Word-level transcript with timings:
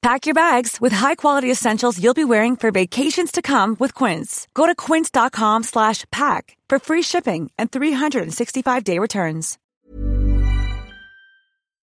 Pack 0.00 0.26
your 0.26 0.34
bags 0.34 0.80
with 0.80 0.92
high-quality 0.92 1.50
essentials 1.50 1.98
you'll 1.98 2.14
be 2.14 2.24
wearing 2.24 2.54
for 2.56 2.70
vacations 2.70 3.32
to 3.32 3.42
come 3.42 3.76
with 3.80 3.94
Quince. 3.94 4.46
Go 4.54 4.64
to 4.66 4.74
quince.com 4.74 5.64
slash 5.64 6.04
pack 6.12 6.56
for 6.68 6.78
free 6.78 7.02
shipping 7.02 7.50
and 7.58 7.70
365-day 7.70 8.98
returns. 9.00 9.58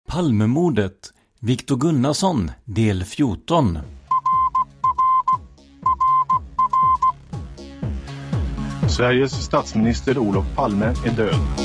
Palmemordet, 0.07 1.11
Viktor 1.41 1.75
Gunnarsson, 1.75 2.51
del 2.65 3.03
14. 3.03 3.81
Sveriges 8.87 9.31
statsminister 9.31 10.17
Olof 10.17 10.45
Palme 10.55 10.93
är 11.05 11.11
död. 11.11 11.64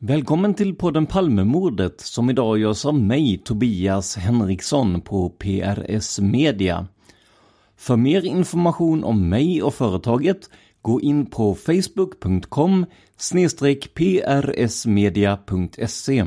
Välkommen 0.00 0.54
till 0.54 0.74
podden 0.74 1.06
Palmemordet 1.06 2.00
som 2.00 2.30
idag 2.30 2.58
görs 2.58 2.84
av 2.84 2.94
mig, 2.94 3.38
Tobias 3.44 4.16
Henriksson 4.16 5.00
på 5.00 5.30
PRS 5.30 6.20
Media. 6.20 6.86
För 7.76 7.96
mer 7.96 8.24
information 8.24 9.04
om 9.04 9.28
mig 9.28 9.62
och 9.62 9.74
företaget, 9.74 10.50
gå 10.82 11.00
in 11.00 11.26
på 11.26 11.54
facebook.com 11.54 12.86
prsmedia.se. 14.54 16.24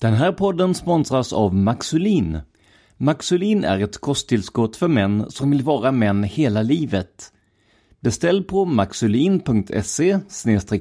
Den 0.00 0.14
här 0.14 0.32
podden 0.32 0.74
sponsras 0.74 1.32
av 1.32 1.54
Maxulin. 1.54 2.38
Maxulin 2.96 3.64
är 3.64 3.78
ett 3.78 3.98
kosttillskott 3.98 4.76
för 4.76 4.88
män 4.88 5.26
som 5.28 5.50
vill 5.50 5.62
vara 5.62 5.92
män 5.92 6.24
hela 6.24 6.62
livet. 6.62 7.32
Beställ 8.00 8.44
på 8.44 8.64
maxulin.se 8.64 10.18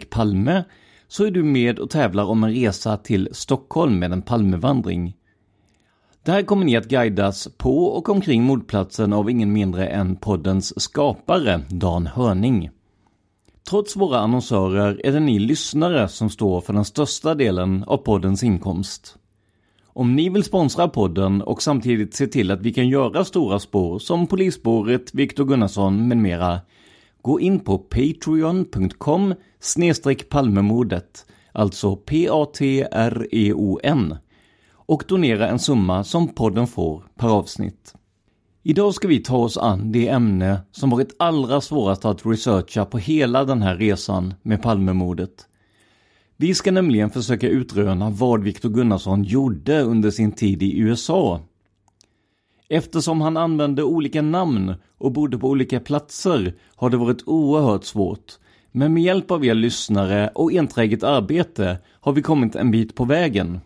palme 0.10 0.64
så 1.08 1.26
är 1.26 1.32
du 1.32 1.44
med 1.44 1.80
och 1.80 1.90
tävlar 1.90 2.26
om 2.26 2.44
en 2.44 2.54
resa 2.54 2.98
till 2.98 3.30
Stockholm 3.32 4.00
med 4.00 4.14
en 4.14 4.22
Palmevandring. 4.22 5.16
Där 6.24 6.44
kommer 6.44 6.66
ni 6.66 6.78
att 6.78 6.90
guidas 6.90 7.48
på 7.58 7.86
och 7.86 8.10
omkring 8.10 8.44
mordplatsen 8.44 9.14
av 9.14 9.30
ingen 9.30 9.54
mindre 9.54 9.88
än 9.88 10.16
poddens 10.16 10.82
skapare, 10.82 11.62
Dan 11.70 12.08
Hörning. 12.08 12.70
Trots 13.70 13.96
våra 13.96 14.20
annonsörer 14.20 15.02
är 15.04 15.12
det 15.12 15.20
ni 15.20 15.40
lyssnare 15.40 16.08
som 16.08 16.30
står 16.30 16.62
för 16.62 16.74
den 16.74 16.86
största 16.86 17.36
delen 17.36 17.84
av 17.84 17.98
poddens 17.98 18.44
inkomst. 18.44 19.18
Om 19.86 20.16
ni 20.16 20.30
vill 20.30 20.44
sponsra 20.44 20.88
podden 20.88 21.42
och 21.42 21.62
samtidigt 21.62 22.14
se 22.14 22.28
till 22.28 22.52
att 22.52 22.62
vi 22.62 22.74
kan 22.74 22.90
göra 22.90 23.26
stora 23.26 23.60
spår 23.60 24.00
som 24.00 24.28
Polisspåret, 24.28 25.14
Viktor 25.14 25.46
Gunnarsson 25.46 26.08
med 26.08 26.18
mera 26.18 26.60
gå 27.28 27.40
in 27.40 27.60
på 27.60 27.78
patreon.com 27.78 29.34
palmemordet, 30.30 31.26
alltså 31.52 31.96
P-A-T-R-E-O-N 31.96 32.96
och 34.72 35.04
donera 35.08 35.48
en 35.48 35.60
summa 35.60 36.04
som 36.04 36.28
podden 36.28 36.68
får 36.68 37.04
per 37.16 37.28
avsnitt. 37.28 37.94
Idag 38.64 38.94
ska 38.94 39.08
vi 39.08 39.20
ta 39.20 39.38
oss 39.38 39.58
an 39.58 39.92
det 39.92 40.08
ämne 40.08 40.60
som 40.72 40.90
varit 40.90 41.16
allra 41.20 41.62
svårast 41.62 42.06
att 42.06 42.26
researcha 42.26 42.86
på 42.86 42.98
hela 42.98 43.46
den 43.46 43.62
här 43.62 43.76
resan 43.76 44.34
med 44.42 44.62
Palmemordet. 44.62 45.48
Vi 46.38 46.54
ska 46.54 46.72
nämligen 46.72 47.10
försöka 47.10 47.48
utröna 47.48 48.10
vad 48.10 48.44
Viktor 48.44 48.70
Gunnarsson 48.70 49.24
gjorde 49.24 49.82
under 49.82 50.12
sin 50.12 50.32
tid 50.32 50.64
i 50.64 50.80
USA 50.80 51.42
Eftersom 52.70 53.22
han 53.22 53.38
använde 53.38 53.84
olika 53.84 54.22
namn 54.22 54.74
och 54.98 55.12
bodde 55.12 55.38
på 55.38 55.50
olika 55.50 55.80
platser 55.80 56.54
har 56.76 56.90
det 56.90 56.98
varit 56.98 57.28
oerhört 57.28 57.84
svårt. 57.84 58.38
Men 58.72 58.94
med 58.94 59.04
hjälp 59.04 59.32
av 59.32 59.46
er 59.46 59.54
lyssnare 59.54 60.32
och 60.36 60.52
enträget 60.52 61.04
arbete 61.04 61.78
har 61.92 62.14
vi 62.14 62.22
kommit 62.22 62.56
en 62.56 62.72
bit 62.72 62.96
på 62.96 63.06
vägen. 63.06 63.60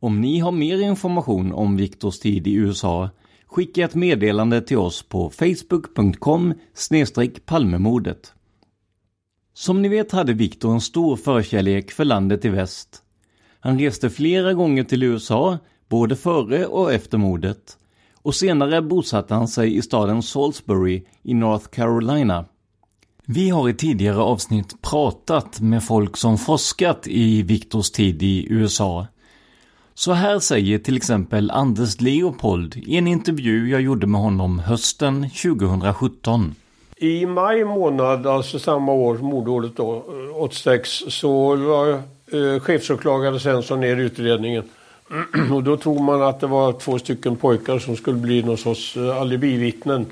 Om 0.00 0.20
ni 0.20 0.38
har 0.38 0.52
mer 0.52 0.80
information 0.80 1.52
om 1.52 1.76
Viktors 1.76 2.18
tid 2.18 2.46
i 2.46 2.54
USA, 2.54 3.10
skicka 3.46 3.84
ett 3.84 3.94
meddelande 3.94 4.60
till 4.60 4.78
oss 4.78 5.02
på 5.02 5.30
facebook.com 5.30 6.54
palmemordet. 7.44 8.32
Som 9.54 9.82
ni 9.82 9.88
vet 9.88 10.12
hade 10.12 10.32
Viktor 10.32 10.72
en 10.72 10.80
stor 10.80 11.16
förkärlek 11.16 11.90
för 11.90 12.04
landet 12.04 12.44
i 12.44 12.48
väst. 12.48 13.02
Han 13.60 13.78
reste 13.78 14.10
flera 14.10 14.54
gånger 14.54 14.84
till 14.84 15.02
USA, 15.02 15.58
både 15.88 16.16
före 16.16 16.66
och 16.66 16.92
efter 16.92 17.18
mordet 17.18 17.78
och 18.26 18.34
senare 18.34 18.82
bosatte 18.82 19.34
han 19.34 19.48
sig 19.48 19.76
i 19.76 19.82
staden 19.82 20.22
Salisbury 20.22 21.02
i 21.22 21.34
North 21.34 21.66
Carolina. 21.66 22.44
Vi 23.26 23.50
har 23.50 23.68
i 23.68 23.74
tidigare 23.74 24.18
avsnitt 24.18 24.82
pratat 24.82 25.60
med 25.60 25.84
folk 25.84 26.16
som 26.16 26.38
forskat 26.38 27.06
i 27.06 27.42
Viktors 27.42 27.90
tid 27.90 28.22
i 28.22 28.46
USA. 28.50 29.06
Så 29.94 30.12
här 30.12 30.38
säger 30.38 30.78
till 30.78 30.96
exempel 30.96 31.50
Anders 31.50 32.00
Leopold 32.00 32.76
i 32.76 32.96
en 32.96 33.06
intervju 33.06 33.70
jag 33.70 33.80
gjorde 33.80 34.06
med 34.06 34.20
honom 34.20 34.58
hösten 34.58 35.30
2017. 35.30 36.54
I 36.96 37.26
maj 37.26 37.64
månad, 37.64 38.26
alltså 38.26 38.58
samma 38.58 38.92
år, 38.92 39.18
mordåret 39.18 39.76
då, 39.76 39.94
eh, 39.94 40.42
86, 40.42 40.88
så 41.08 41.56
var 41.56 41.88
eh, 41.90 42.60
chefsåklagare 42.60 43.40
Svensson 43.40 43.80
ner 43.80 43.96
i 43.96 44.02
utredningen. 44.02 44.64
Och 45.52 45.62
då 45.62 45.76
tror 45.76 46.02
man 46.02 46.22
att 46.22 46.40
det 46.40 46.46
var 46.46 46.72
två 46.72 46.98
stycken 46.98 47.36
pojkar 47.36 47.78
som 47.78 47.96
skulle 47.96 48.16
bli 48.16 48.42
någon 48.42 48.58
sorts 48.58 48.96
eh, 48.96 49.20
alibivittnen. 49.20 50.06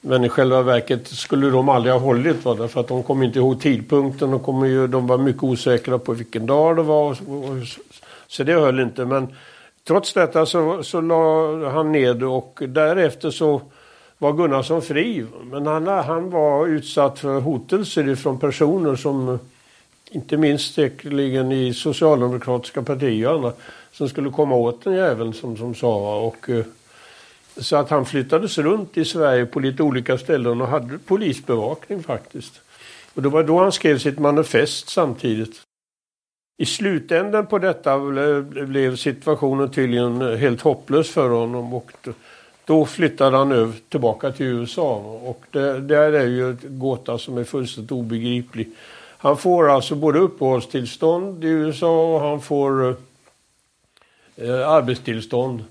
Men 0.00 0.24
i 0.24 0.28
själva 0.28 0.62
verket 0.62 1.08
skulle 1.08 1.50
de 1.50 1.68
aldrig 1.68 1.92
ha 1.92 2.00
hållit 2.00 2.44
va? 2.44 2.54
därför 2.54 2.80
att 2.80 2.88
de 2.88 3.02
kom 3.02 3.22
inte 3.22 3.38
ihåg 3.38 3.60
tidpunkten. 3.60 4.34
Och 4.34 4.42
kom 4.42 4.66
ju, 4.66 4.86
de 4.86 5.06
var 5.06 5.18
mycket 5.18 5.42
osäkra 5.42 5.98
på 5.98 6.12
vilken 6.12 6.46
dag 6.46 6.76
det 6.76 6.82
var. 6.82 7.16
Så 8.26 8.44
det 8.44 8.52
höll 8.52 8.80
inte. 8.80 9.04
Men 9.04 9.28
trots 9.84 10.12
detta 10.12 10.46
så, 10.46 10.82
så 10.82 11.00
la 11.00 11.70
han 11.70 11.92
ned 11.92 12.22
och 12.22 12.62
därefter 12.68 13.30
så 13.30 13.62
var 14.18 14.32
Gunnarsson 14.32 14.82
fri. 14.82 15.26
Men 15.44 15.66
han, 15.66 15.86
han 15.86 16.30
var 16.30 16.66
utsatt 16.66 17.18
för 17.18 17.40
hotelser 17.40 18.14
från 18.14 18.38
personer 18.38 18.96
som 18.96 19.38
inte 20.10 20.36
minst 20.36 20.74
säkerligen 20.74 21.52
i 21.52 21.74
socialdemokratiska 21.74 22.82
partier 22.82 23.28
och 23.28 23.34
andra, 23.34 23.52
som 23.92 24.08
skulle 24.08 24.30
komma 24.30 24.54
åt 24.54 24.84
den 24.84 24.94
jäveln 24.94 25.32
som, 25.32 25.56
som 25.56 25.74
sa. 25.74 26.20
Och, 26.20 26.50
eh, 26.50 26.64
så 27.56 27.76
att 27.76 27.90
han 27.90 28.06
flyttades 28.06 28.58
runt 28.58 28.96
i 28.96 29.04
Sverige 29.04 29.46
på 29.46 29.60
lite 29.60 29.82
olika 29.82 30.18
ställen 30.18 30.60
och 30.60 30.68
hade 30.68 30.98
polisbevakning 30.98 32.02
faktiskt. 32.02 32.60
Och 33.14 33.22
det 33.22 33.28
var 33.28 33.42
då 33.42 33.58
han 33.58 33.72
skrev 33.72 33.98
sitt 33.98 34.18
manifest 34.18 34.88
samtidigt. 34.88 35.62
I 36.58 36.66
slutändan 36.66 37.46
på 37.46 37.58
detta 37.58 37.98
blev 38.66 38.96
situationen 38.96 39.70
tydligen 39.70 40.38
helt 40.38 40.60
hopplös 40.60 41.10
för 41.10 41.28
honom 41.28 41.74
och 41.74 41.92
då 42.64 42.86
flyttade 42.86 43.36
han 43.36 43.52
över 43.52 43.74
tillbaka 43.88 44.32
till 44.32 44.46
USA. 44.46 44.94
Och 45.24 45.44
det, 45.50 45.80
där 45.80 46.12
är 46.12 46.26
ju 46.26 46.50
ett 46.50 46.62
gåta 46.62 47.18
som 47.18 47.38
är 47.38 47.44
fullständigt 47.44 47.92
obegriplig. 47.92 48.68
Han 49.18 49.36
får 49.36 49.70
alltså 49.70 49.94
både 49.94 50.18
uppehållstillstånd 50.18 51.44
i 51.44 51.48
USA 51.48 52.14
och 52.14 52.20
han 52.20 52.40
får 52.40 52.88
eh, 52.88 52.94
Eh, 54.42 54.68
arbetstillstånd. 54.68 55.64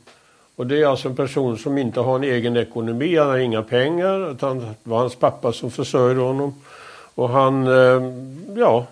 Och 0.55 0.67
det 0.67 0.81
är 0.81 0.85
alltså 0.85 1.07
en 1.07 1.15
person 1.15 1.57
som 1.57 1.77
inte 1.77 1.99
har 1.99 2.15
en 2.15 2.23
egen 2.23 2.57
ekonomi, 2.57 3.17
han 3.17 3.27
har 3.27 3.37
inga 3.37 3.63
pengar. 3.63 4.31
Utan 4.31 4.59
det 4.59 4.73
var 4.83 4.97
hans 4.97 5.15
pappa 5.15 5.53
som 5.53 5.71
försörjde 5.71 6.19
honom. 6.19 6.53
Och 7.15 7.29
han, 7.29 7.67
eh, 7.67 8.01
ja, 8.55 8.85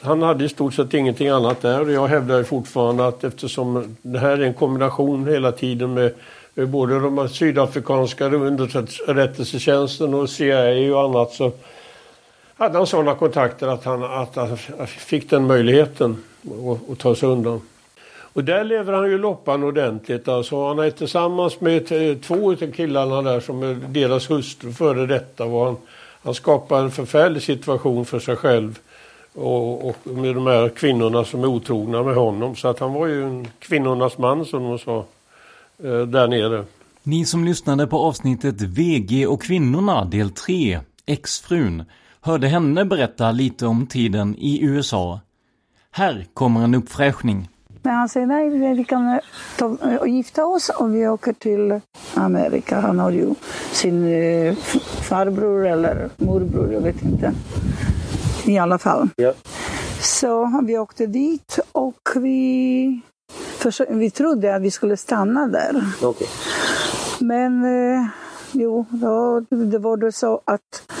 han 0.00 0.22
hade 0.22 0.44
i 0.44 0.48
stort 0.48 0.74
sett 0.74 0.94
ingenting 0.94 1.28
annat 1.28 1.62
där. 1.62 1.80
Och 1.80 1.92
jag 1.92 2.06
hävdar 2.06 2.42
fortfarande 2.42 3.06
att 3.06 3.24
eftersom 3.24 3.96
det 4.02 4.18
här 4.18 4.38
är 4.38 4.40
en 4.40 4.54
kombination 4.54 5.28
hela 5.28 5.52
tiden 5.52 5.94
med 5.94 6.14
både 6.54 7.00
de 7.00 7.28
sydafrikanska 7.28 8.24
underrättelsetjänsten 8.24 10.14
och 10.14 10.30
CIA 10.30 10.96
och 10.96 11.04
annat 11.04 11.32
så 11.32 11.52
hade 12.56 12.78
han 12.78 12.86
sådana 12.86 13.14
kontakter 13.14 13.66
att 13.68 13.84
han, 13.84 14.02
att 14.02 14.36
han 14.36 14.56
fick 14.86 15.30
den 15.30 15.46
möjligheten 15.46 16.22
att 16.92 16.98
ta 16.98 17.14
sig 17.14 17.28
undan. 17.28 17.60
Och 18.32 18.44
där 18.44 18.64
lever 18.64 18.92
han 18.92 19.10
ju 19.10 19.18
loppan 19.18 19.62
ordentligt. 19.62 20.28
Alltså 20.28 20.68
han 20.68 20.78
är 20.78 20.90
tillsammans 20.90 21.60
med 21.60 21.86
två 22.22 22.52
av 22.52 22.72
killarna 22.72 23.22
där 23.22 23.40
som 23.40 23.62
är 23.62 23.74
deras 23.74 24.30
hustru 24.30 24.72
före 24.72 25.06
detta. 25.06 25.44
Och 25.44 25.64
han, 25.64 25.76
han 26.22 26.34
skapar 26.34 26.82
en 26.82 26.90
förfärlig 26.90 27.42
situation 27.42 28.04
för 28.04 28.18
sig 28.18 28.36
själv. 28.36 28.78
Och, 29.34 29.88
och, 29.88 29.96
med 30.04 30.34
de 30.34 30.46
här 30.46 30.68
kvinnorna 30.68 31.24
som 31.24 31.42
är 31.42 31.46
otrogna 31.46 32.02
med 32.02 32.14
honom. 32.14 32.56
Så 32.56 32.68
att 32.68 32.78
han 32.78 32.92
var 32.92 33.06
ju 33.06 33.24
en 33.24 33.48
kvinnornas 33.58 34.18
man 34.18 34.44
som 34.44 34.62
de 34.62 34.78
sa. 34.78 35.04
Eh, 35.84 36.00
där 36.00 36.28
nere. 36.28 36.64
Ni 37.02 37.24
som 37.24 37.44
lyssnade 37.44 37.86
på 37.86 37.98
avsnittet 37.98 38.60
VG 38.60 39.26
och 39.26 39.42
kvinnorna 39.42 40.04
del 40.04 40.30
3, 40.30 40.80
Exfrun, 41.06 41.84
hörde 42.20 42.48
henne 42.48 42.84
berätta 42.84 43.32
lite 43.32 43.66
om 43.66 43.86
tiden 43.86 44.36
i 44.38 44.64
USA. 44.64 45.20
Här 45.90 46.26
kommer 46.34 46.64
en 46.64 46.74
uppfräschning. 46.74 47.48
Men 47.82 47.94
han 47.94 48.08
säger 48.08 48.26
nej, 48.26 48.74
vi 48.74 48.84
kan 48.84 49.20
ta, 49.56 49.76
och 50.00 50.08
gifta 50.08 50.46
oss 50.46 50.68
och 50.68 50.94
vi 50.94 51.08
åker 51.08 51.32
till 51.32 51.80
Amerika. 52.14 52.80
Han 52.80 52.98
har 52.98 53.10
ju 53.10 53.34
sin 53.72 54.08
eh, 54.12 54.54
farbror 55.02 55.66
eller 55.66 56.10
morbror, 56.16 56.72
jag 56.72 56.80
vet 56.80 57.02
inte. 57.02 57.32
I 58.44 58.58
alla 58.58 58.78
fall. 58.78 59.08
Ja. 59.16 59.32
Så 60.00 60.60
vi 60.66 60.78
åkte 60.78 61.06
dit 61.06 61.58
och 61.72 62.08
vi 62.16 63.00
vi 63.88 64.10
trodde 64.10 64.54
att 64.54 64.62
vi 64.62 64.70
skulle 64.70 64.96
stanna 64.96 65.46
där. 65.46 65.84
Okay. 66.02 66.28
Men 67.20 67.64
eh, 67.64 68.06
jo, 68.52 68.86
då, 68.90 69.40
det 69.50 69.78
var 69.78 69.96
då 69.96 70.12
så 70.12 70.40
att 70.44 70.92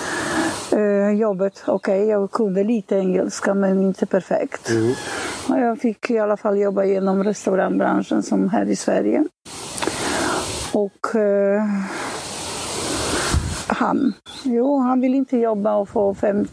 eh, 0.72 1.10
jobbet, 1.10 1.62
okej, 1.66 2.00
okay, 2.02 2.10
jag 2.10 2.30
kunde 2.30 2.64
lite 2.64 2.96
engelska 2.96 3.54
men 3.54 3.82
inte 3.82 4.06
perfekt. 4.06 4.70
Mm. 4.70 4.94
Jag 5.58 5.78
fick 5.78 6.10
i 6.10 6.18
alla 6.18 6.36
fall 6.36 6.58
jobba 6.58 6.84
inom 6.84 7.24
restaurangbranschen 7.24 8.22
som 8.22 8.48
här 8.48 8.68
i 8.68 8.76
Sverige. 8.76 9.24
Och 10.72 11.14
eh, 11.14 11.62
han, 13.66 14.12
jo, 14.44 14.78
han 14.78 15.00
vill 15.00 15.14
inte 15.14 15.36
jobba 15.36 15.74
och 15.74 15.88
få 15.88 16.14
fem 16.14 16.46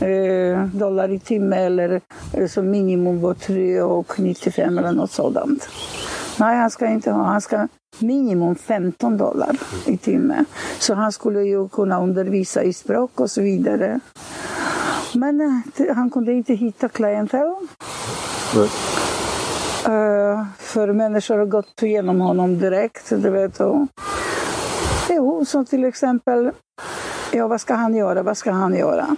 Eh, 0.00 0.64
dollar 0.66 1.12
i 1.12 1.18
timme 1.18 1.56
eller 1.56 2.00
eh, 2.32 2.46
som 2.48 2.70
minimum 2.70 3.20
var 3.20 3.34
3,95 3.34 4.78
eller 4.78 4.92
något 4.92 5.10
sådant. 5.10 5.68
Nej, 6.38 6.56
han 6.56 6.70
ska 6.70 6.86
inte 6.86 7.10
ha. 7.10 7.22
Han 7.22 7.40
ska 7.40 7.68
minimum 7.98 8.54
15 8.54 9.16
dollar 9.16 9.56
i 9.86 9.96
timme. 9.96 10.44
Så 10.78 10.94
han 10.94 11.12
skulle 11.12 11.42
ju 11.42 11.68
kunna 11.68 12.02
undervisa 12.02 12.62
i 12.62 12.72
språk 12.72 13.20
och 13.20 13.30
så 13.30 13.42
vidare. 13.42 14.00
Men 15.16 15.40
eh, 15.40 15.94
han 15.94 16.10
kunde 16.10 16.32
inte 16.32 16.54
hitta 16.54 16.88
klientel. 16.88 17.46
Uh, 19.88 20.44
för 20.58 20.92
människor 20.92 21.38
har 21.38 21.46
gått 21.46 21.82
igenom 21.82 22.20
honom 22.20 22.58
direkt. 22.58 23.08
Du 23.10 23.30
vet, 23.30 23.60
och, 23.60 23.88
jo, 25.10 25.44
som 25.44 25.64
till 25.64 25.84
exempel, 25.84 26.50
ja 27.32 27.48
vad 27.48 27.60
ska 27.60 27.74
han 27.74 27.94
göra, 27.94 28.22
vad 28.22 28.36
ska 28.36 28.50
han 28.50 28.74
göra? 28.74 29.16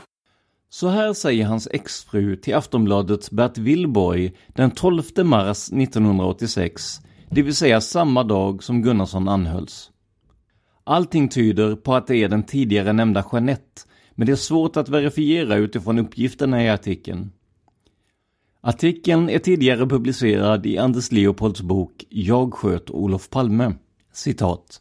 Så 0.70 0.88
här 0.88 1.12
säger 1.12 1.46
hans 1.46 1.68
exfru 1.72 2.36
till 2.36 2.54
Aftonbladets 2.54 3.30
Bert 3.30 3.58
Willborg 3.58 4.32
den 4.48 4.70
12 4.70 5.02
mars 5.24 5.72
1986, 5.72 7.00
det 7.30 7.42
vill 7.42 7.56
säga 7.56 7.80
samma 7.80 8.24
dag 8.24 8.62
som 8.62 8.82
Gunnarsson 8.82 9.28
anhölls. 9.28 9.90
Allting 10.84 11.28
tyder 11.28 11.76
på 11.76 11.94
att 11.94 12.06
det 12.06 12.16
är 12.16 12.28
den 12.28 12.42
tidigare 12.42 12.92
nämnda 12.92 13.24
Jeanette, 13.32 13.82
men 14.19 14.26
det 14.26 14.32
är 14.32 14.37
svårt 14.37 14.76
att 14.76 14.88
verifiera 14.88 15.56
utifrån 15.56 15.99
uppgifterna 15.99 16.65
i 16.65 16.69
artikeln. 16.69 17.31
Artikeln 18.61 19.31
är 19.31 19.38
tidigare 19.38 19.87
publicerad 19.87 20.67
i 20.67 20.79
Anders 20.79 21.12
Leopolds 21.12 21.61
bok 21.61 22.05
Jag 22.09 22.55
sköt 22.55 22.91
Olof 22.91 23.31
Palme. 23.31 23.75
Citat. 24.12 24.81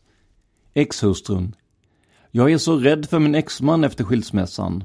Exhustrun. 0.73 1.55
Jag 2.31 2.51
är 2.51 2.57
så 2.57 2.77
rädd 2.77 3.05
för 3.05 3.19
min 3.19 3.35
exman 3.35 3.83
efter 3.83 4.03
skilsmässan. 4.03 4.83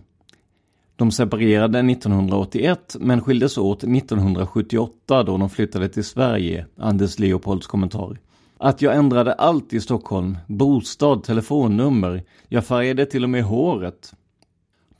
De 0.97 1.11
separerade 1.11 1.79
1981 1.79 2.97
men 3.01 3.21
skildes 3.21 3.59
åt 3.59 3.85
1978 3.85 5.23
då 5.23 5.37
de 5.39 5.51
flyttade 5.51 5.89
till 5.89 6.05
Sverige, 6.05 6.67
Anders 6.77 7.19
Leopolds 7.19 7.67
kommentar. 7.67 8.19
Att 8.59 8.83
jag 8.83 8.97
ändrade 8.97 9.33
allt 9.33 9.73
i 9.73 9.81
Stockholm, 9.81 10.39
bostad, 10.47 11.25
telefonnummer, 11.25 12.25
jag 12.49 12.67
färgade 12.67 13.07
till 13.07 13.25
och 13.25 13.31
med 13.31 13.45
håret. 13.45 14.15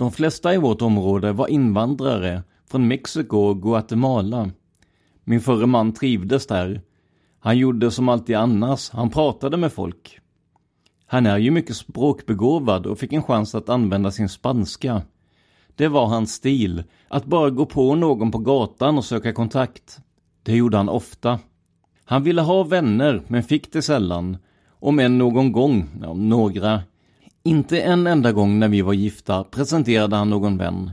De 0.03 0.13
flesta 0.13 0.55
i 0.55 0.57
vårt 0.57 0.83
område 0.83 1.33
var 1.33 1.49
invandrare 1.49 2.43
från 2.71 2.89
Mexiko 2.89 3.39
och 3.39 3.63
Guatemala. 3.63 4.51
Min 5.25 5.41
förre 5.41 5.67
man 5.67 5.93
trivdes 5.93 6.47
där. 6.47 6.81
Han 7.39 7.59
gjorde 7.59 7.91
som 7.91 8.09
alltid 8.09 8.37
annars, 8.37 8.91
han 8.91 9.11
pratade 9.11 9.56
med 9.56 9.73
folk. 9.73 10.19
Han 11.06 11.27
är 11.27 11.39
ju 11.39 11.51
mycket 11.51 11.77
språkbegåvad 11.77 12.87
och 12.87 12.99
fick 12.99 13.13
en 13.13 13.23
chans 13.23 13.55
att 13.55 13.69
använda 13.69 14.11
sin 14.11 14.29
spanska. 14.29 15.03
Det 15.77 15.89
var 15.89 16.06
hans 16.06 16.32
stil, 16.32 16.85
att 17.09 17.25
bara 17.25 17.51
gå 17.51 17.67
på 17.67 17.94
någon 17.94 18.31
på 18.31 18.39
gatan 18.39 18.99
och 18.99 19.05
söka 19.05 19.32
kontakt. 19.32 19.99
Det 20.43 20.56
gjorde 20.56 20.77
han 20.77 20.89
ofta. 20.89 21.39
Han 22.05 22.23
ville 22.23 22.43
ha 22.43 22.63
vänner, 22.63 23.23
men 23.29 23.43
fick 23.43 23.73
det 23.73 23.82
sällan. 23.82 24.37
Om 24.69 24.99
än 24.99 25.19
någon 25.19 25.53
gång, 25.53 25.89
ja, 26.03 26.15
några. 26.15 26.82
Inte 27.44 27.81
en 27.81 28.06
enda 28.06 28.32
gång 28.32 28.58
när 28.58 28.69
vi 28.69 28.82
var 28.82 28.93
gifta 28.93 29.44
presenterade 29.44 30.17
han 30.17 30.31
någon 30.31 30.58
vän. 30.58 30.91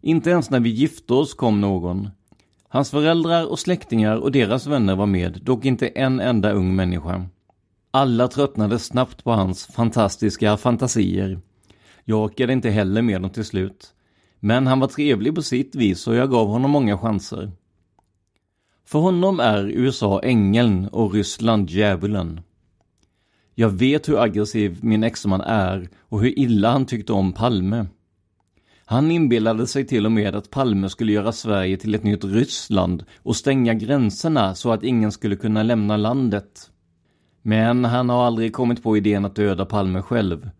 Inte 0.00 0.30
ens 0.30 0.50
när 0.50 0.60
vi 0.60 0.70
gifte 0.70 1.14
oss 1.14 1.34
kom 1.34 1.60
någon. 1.60 2.10
Hans 2.68 2.90
föräldrar 2.90 3.50
och 3.50 3.58
släktingar 3.58 4.16
och 4.16 4.32
deras 4.32 4.66
vänner 4.66 4.96
var 4.96 5.06
med, 5.06 5.40
dock 5.42 5.64
inte 5.64 5.88
en 5.88 6.20
enda 6.20 6.52
ung 6.52 6.76
människa. 6.76 7.26
Alla 7.90 8.28
tröttnade 8.28 8.78
snabbt 8.78 9.24
på 9.24 9.30
hans 9.30 9.66
fantastiska 9.66 10.56
fantasier. 10.56 11.40
Jag 12.04 12.24
orkade 12.24 12.52
inte 12.52 12.70
heller 12.70 13.02
med 13.02 13.22
dem 13.22 13.30
till 13.30 13.44
slut. 13.44 13.94
Men 14.40 14.66
han 14.66 14.80
var 14.80 14.88
trevlig 14.88 15.34
på 15.34 15.42
sitt 15.42 15.74
vis 15.74 16.06
och 16.06 16.14
jag 16.14 16.30
gav 16.30 16.46
honom 16.46 16.70
många 16.70 16.98
chanser. 16.98 17.50
För 18.84 18.98
honom 18.98 19.40
är 19.40 19.64
USA 19.64 20.20
ängeln 20.22 20.88
och 20.88 21.12
Ryssland 21.14 21.70
djävulen. 21.70 22.40
Jag 23.60 23.70
vet 23.70 24.08
hur 24.08 24.22
aggressiv 24.22 24.78
min 24.82 25.04
exman 25.04 25.40
är 25.40 25.88
och 26.00 26.20
hur 26.20 26.38
illa 26.38 26.70
han 26.70 26.86
tyckte 26.86 27.12
om 27.12 27.32
Palme. 27.32 27.86
Han 28.84 29.10
inbillade 29.10 29.66
sig 29.66 29.86
till 29.86 30.06
och 30.06 30.12
med 30.12 30.34
att 30.34 30.50
Palme 30.50 30.88
skulle 30.88 31.12
göra 31.12 31.32
Sverige 31.32 31.76
till 31.76 31.94
ett 31.94 32.02
nytt 32.02 32.24
Ryssland 32.24 33.04
och 33.22 33.36
stänga 33.36 33.74
gränserna 33.74 34.54
så 34.54 34.72
att 34.72 34.82
ingen 34.82 35.12
skulle 35.12 35.36
kunna 35.36 35.62
lämna 35.62 35.96
landet. 35.96 36.70
Men 37.42 37.84
han 37.84 38.08
har 38.08 38.26
aldrig 38.26 38.52
kommit 38.52 38.82
på 38.82 38.96
idén 38.96 39.24
att 39.24 39.36
döda 39.36 39.64
Palme 39.64 40.02
själv 40.02 40.50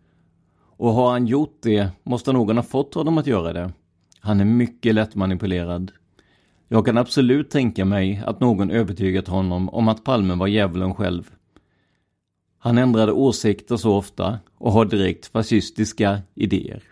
och 0.77 0.93
har 0.93 1.11
han 1.11 1.27
gjort 1.27 1.59
det 1.61 1.89
måste 2.03 2.33
någon 2.33 2.55
ha 2.55 2.63
fått 2.63 2.93
honom 2.93 3.17
att 3.17 3.27
göra 3.27 3.53
det. 3.53 3.71
Han 4.19 4.39
är 4.39 4.45
mycket 4.45 4.95
lätt 4.95 5.15
manipulerad. 5.15 5.91
Jag 6.67 6.85
kan 6.85 6.97
absolut 6.97 7.49
tänka 7.49 7.85
mig 7.85 8.23
att 8.25 8.39
någon 8.39 8.71
övertygat 8.71 9.27
honom 9.27 9.69
om 9.69 9.87
att 9.87 10.03
Palme 10.03 10.35
var 10.35 10.47
djävulen 10.47 10.95
själv. 10.95 11.31
Han 12.59 12.77
ändrade 12.77 13.11
åsikter 13.11 13.77
så 13.77 13.95
ofta 13.95 14.39
och 14.57 14.71
har 14.71 14.85
direkt 14.85 15.25
fascistiska 15.25 16.21
idéer. 16.35 16.83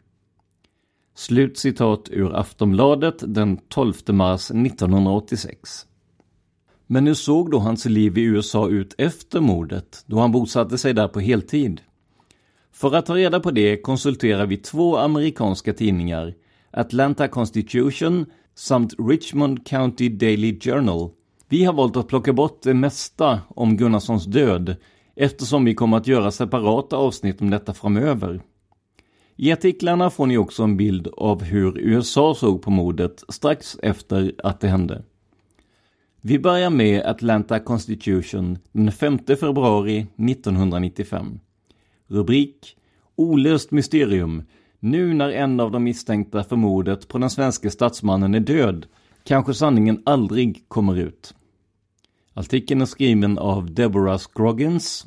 Slutcitat 1.15 2.09
ur 2.09 2.35
Aftonbladet 2.35 3.15
den 3.27 3.57
12 3.57 3.93
mars 4.07 4.51
1986. 4.51 5.85
Men 6.87 7.07
hur 7.07 7.13
såg 7.13 7.51
då 7.51 7.59
hans 7.59 7.85
liv 7.85 8.17
i 8.17 8.21
USA 8.21 8.69
ut 8.69 8.95
efter 8.97 9.39
mordet, 9.39 10.03
då 10.05 10.19
han 10.19 10.31
bosatte 10.31 10.77
sig 10.77 10.93
där 10.93 11.07
på 11.07 11.19
heltid? 11.19 11.81
För 12.71 12.95
att 12.95 13.05
ta 13.05 13.15
reda 13.15 13.39
på 13.39 13.51
det 13.51 13.81
konsulterar 13.81 14.45
vi 14.45 14.57
två 14.57 14.97
amerikanska 14.97 15.73
tidningar, 15.73 16.33
Atlanta 16.71 17.27
Constitution 17.27 18.25
samt 18.55 18.93
Richmond 18.99 19.67
County 19.67 20.09
Daily 20.09 20.59
Journal. 20.59 21.09
Vi 21.49 21.63
har 21.63 21.73
valt 21.73 21.97
att 21.97 22.07
plocka 22.07 22.33
bort 22.33 22.61
det 22.63 22.73
mesta 22.73 23.41
om 23.49 23.77
Gunnarssons 23.77 24.25
död 24.25 24.75
eftersom 25.17 25.65
vi 25.65 25.75
kommer 25.75 25.97
att 25.97 26.07
göra 26.07 26.31
separata 26.31 26.95
avsnitt 26.97 27.41
om 27.41 27.49
detta 27.49 27.73
framöver. 27.73 28.41
I 29.35 29.51
artiklarna 29.51 30.09
får 30.09 30.25
ni 30.25 30.37
också 30.37 30.63
en 30.63 30.77
bild 30.77 31.07
av 31.17 31.43
hur 31.43 31.77
USA 31.77 32.35
såg 32.35 32.61
på 32.61 32.71
mordet 32.71 33.23
strax 33.29 33.77
efter 33.83 34.33
att 34.43 34.59
det 34.59 34.67
hände. 34.67 35.03
Vi 36.21 36.39
börjar 36.39 36.69
med 36.69 37.05
Atlanta 37.05 37.59
Constitution 37.59 38.57
den 38.71 38.91
5 38.91 39.19
februari 39.27 39.97
1995. 39.99 41.39
Rubrik 42.07 42.77
Olöst 43.15 43.71
mysterium. 43.71 44.43
Nu 44.79 45.13
när 45.13 45.29
en 45.29 45.59
av 45.59 45.71
de 45.71 45.83
misstänkta 45.83 46.43
för 46.43 46.55
mordet 46.55 47.07
på 47.07 47.17
den 47.17 47.29
svenska 47.29 47.69
statsmannen 47.69 48.35
är 48.35 48.39
död 48.39 48.85
kanske 49.23 49.53
sanningen 49.53 50.01
aldrig 50.05 50.65
kommer 50.67 50.95
ut. 50.95 51.33
Artikeln 52.37 52.81
är 52.81 52.85
skriven 52.85 53.37
av 53.37 53.73
Deborah 53.73 54.17
Scroggins. 54.17 55.05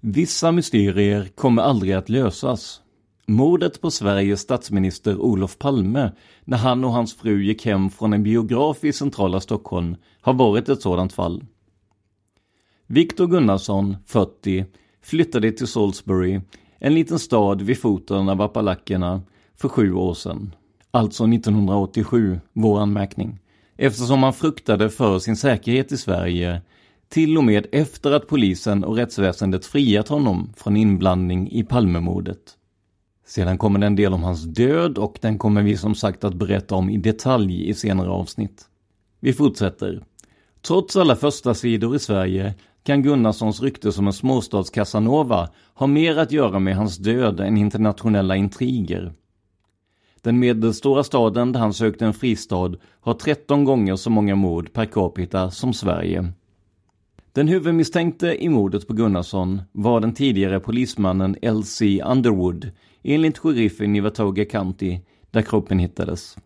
Vissa 0.00 0.52
mysterier 0.52 1.28
kommer 1.34 1.62
aldrig 1.62 1.92
att 1.92 2.08
lösas. 2.08 2.80
Mordet 3.26 3.80
på 3.80 3.90
Sveriges 3.90 4.40
statsminister 4.40 5.16
Olof 5.16 5.58
Palme 5.58 6.12
när 6.44 6.56
han 6.56 6.84
och 6.84 6.92
hans 6.92 7.14
fru 7.14 7.42
gick 7.42 7.66
hem 7.66 7.90
från 7.90 8.12
en 8.12 8.22
biograf 8.22 8.84
i 8.84 8.92
centrala 8.92 9.40
Stockholm 9.40 9.96
har 10.20 10.32
varit 10.32 10.68
ett 10.68 10.82
sådant 10.82 11.12
fall. 11.12 11.44
Viktor 12.86 13.26
Gunnarsson, 13.26 13.96
40, 14.06 14.64
flyttade 15.02 15.52
till 15.52 15.66
Salisbury, 15.66 16.40
en 16.78 16.94
liten 16.94 17.18
stad 17.18 17.62
vid 17.62 17.78
foten 17.78 18.28
av 18.28 18.42
Appalackerna, 18.42 19.22
för 19.56 19.68
sju 19.68 19.92
år 19.92 20.14
sedan. 20.14 20.54
Alltså 20.90 21.24
1987, 21.24 22.40
vår 22.52 22.80
anmärkning. 22.80 23.38
Eftersom 23.76 24.22
han 24.22 24.32
fruktade 24.32 24.90
för 24.90 25.18
sin 25.18 25.36
säkerhet 25.36 25.92
i 25.92 25.96
Sverige 25.96 26.62
till 27.08 27.38
och 27.38 27.44
med 27.44 27.66
efter 27.72 28.12
att 28.12 28.28
polisen 28.28 28.84
och 28.84 28.96
rättsväsendet 28.96 29.66
friat 29.66 30.08
honom 30.08 30.52
från 30.56 30.76
inblandning 30.76 31.50
i 31.52 31.64
Palmemordet. 31.64 32.38
Sedan 33.26 33.58
kommer 33.58 33.78
det 33.78 33.86
en 33.86 33.96
del 33.96 34.12
om 34.12 34.22
hans 34.22 34.42
död 34.42 34.98
och 34.98 35.18
den 35.20 35.38
kommer 35.38 35.62
vi 35.62 35.76
som 35.76 35.94
sagt 35.94 36.24
att 36.24 36.34
berätta 36.34 36.74
om 36.74 36.90
i 36.90 36.96
detalj 36.96 37.68
i 37.68 37.74
senare 37.74 38.10
avsnitt. 38.10 38.64
Vi 39.20 39.32
fortsätter. 39.32 40.04
Trots 40.62 40.96
alla 40.96 41.16
första 41.16 41.54
sidor 41.54 41.96
i 41.96 41.98
Sverige 41.98 42.54
kan 42.82 43.02
Gunnarssons 43.02 43.62
rykte 43.62 43.92
som 43.92 44.06
en 44.06 44.12
småstads-Casanova 44.12 45.48
ha 45.74 45.86
mer 45.86 46.16
att 46.16 46.32
göra 46.32 46.58
med 46.58 46.76
hans 46.76 46.96
död 46.96 47.40
än 47.40 47.56
internationella 47.56 48.36
intriger. 48.36 49.12
Den 50.24 50.38
medelstora 50.38 51.04
staden 51.04 51.52
där 51.52 51.60
han 51.60 51.72
sökte 51.72 52.06
en 52.06 52.14
fristad 52.14 52.74
har 53.00 53.14
13 53.14 53.64
gånger 53.64 53.96
så 53.96 54.10
många 54.10 54.34
mord 54.34 54.72
per 54.72 54.84
capita 54.84 55.50
som 55.50 55.72
Sverige. 55.72 56.32
Den 57.32 57.48
huvudmisstänkte 57.48 58.44
i 58.44 58.48
mordet 58.48 58.88
på 58.88 58.94
Gunnarsson 58.94 59.62
var 59.72 60.00
den 60.00 60.14
tidigare 60.14 60.60
polismannen 60.60 61.36
L.C. 61.42 62.02
Underwood 62.02 62.70
enligt 63.02 63.38
sheriffen 63.38 63.96
i 63.96 64.00
Watauga 64.00 64.44
County 64.44 64.98
där 65.30 65.42
kroppen 65.42 65.78
hittades. 65.78 66.36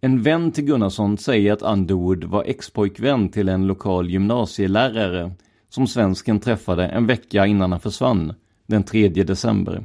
En 0.00 0.22
vän 0.22 0.52
till 0.52 0.64
Gunnarsson 0.64 1.18
säger 1.18 1.52
att 1.52 1.62
Underwood 1.62 2.24
var 2.24 2.44
expojkvän 2.44 3.28
till 3.28 3.48
en 3.48 3.66
lokal 3.66 4.10
gymnasielärare 4.10 5.32
som 5.68 5.86
svensken 5.86 6.40
träffade 6.40 6.86
en 6.86 7.06
vecka 7.06 7.46
innan 7.46 7.72
han 7.72 7.80
försvann, 7.80 8.34
den 8.66 8.82
3 8.82 9.08
december. 9.08 9.84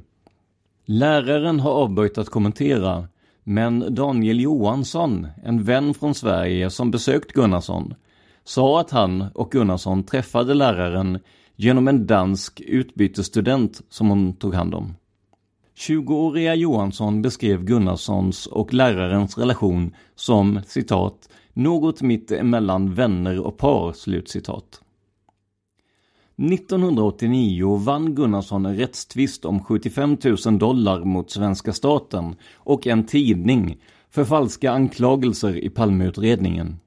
Läraren 0.85 1.59
har 1.59 1.71
avböjt 1.71 2.17
att 2.17 2.29
kommentera, 2.29 3.07
men 3.43 3.95
Daniel 3.95 4.39
Johansson, 4.39 5.27
en 5.43 5.63
vän 5.63 5.93
från 5.93 6.15
Sverige 6.15 6.69
som 6.69 6.91
besökt 6.91 7.31
Gunnarsson, 7.31 7.93
sa 8.43 8.79
att 8.79 8.91
han 8.91 9.25
och 9.33 9.51
Gunnarsson 9.51 10.03
träffade 10.03 10.53
läraren 10.53 11.19
genom 11.55 11.87
en 11.87 12.07
dansk 12.07 12.61
utbytesstudent 12.61 13.81
som 13.89 14.09
hon 14.09 14.33
tog 14.33 14.53
hand 14.53 14.75
om. 14.75 14.95
20-åriga 15.77 16.55
Johansson 16.55 17.21
beskrev 17.21 17.63
Gunnarssons 17.63 18.47
och 18.47 18.73
lärarens 18.73 19.37
relation 19.37 19.95
som 20.15 20.59
citat 20.65 21.29
något 21.53 22.01
mitt 22.01 22.31
emellan 22.31 22.93
vänner 22.93 23.39
och 23.39 23.57
par, 23.57 23.93
slutcitat. 23.93 24.82
1989 26.51 27.75
vann 27.75 28.15
Gunnarsson 28.15 28.65
en 28.65 28.77
rättstvist 28.77 29.45
om 29.45 29.63
75 29.63 30.17
000 30.45 30.59
dollar 30.59 31.03
mot 31.03 31.31
svenska 31.31 31.73
staten 31.73 32.35
och 32.55 32.87
en 32.87 33.05
tidning 33.05 33.77
för 34.09 34.25
falska 34.25 34.71
anklagelser 34.71 35.57
i 35.57 35.69
Palmeutredningen. 35.69 36.79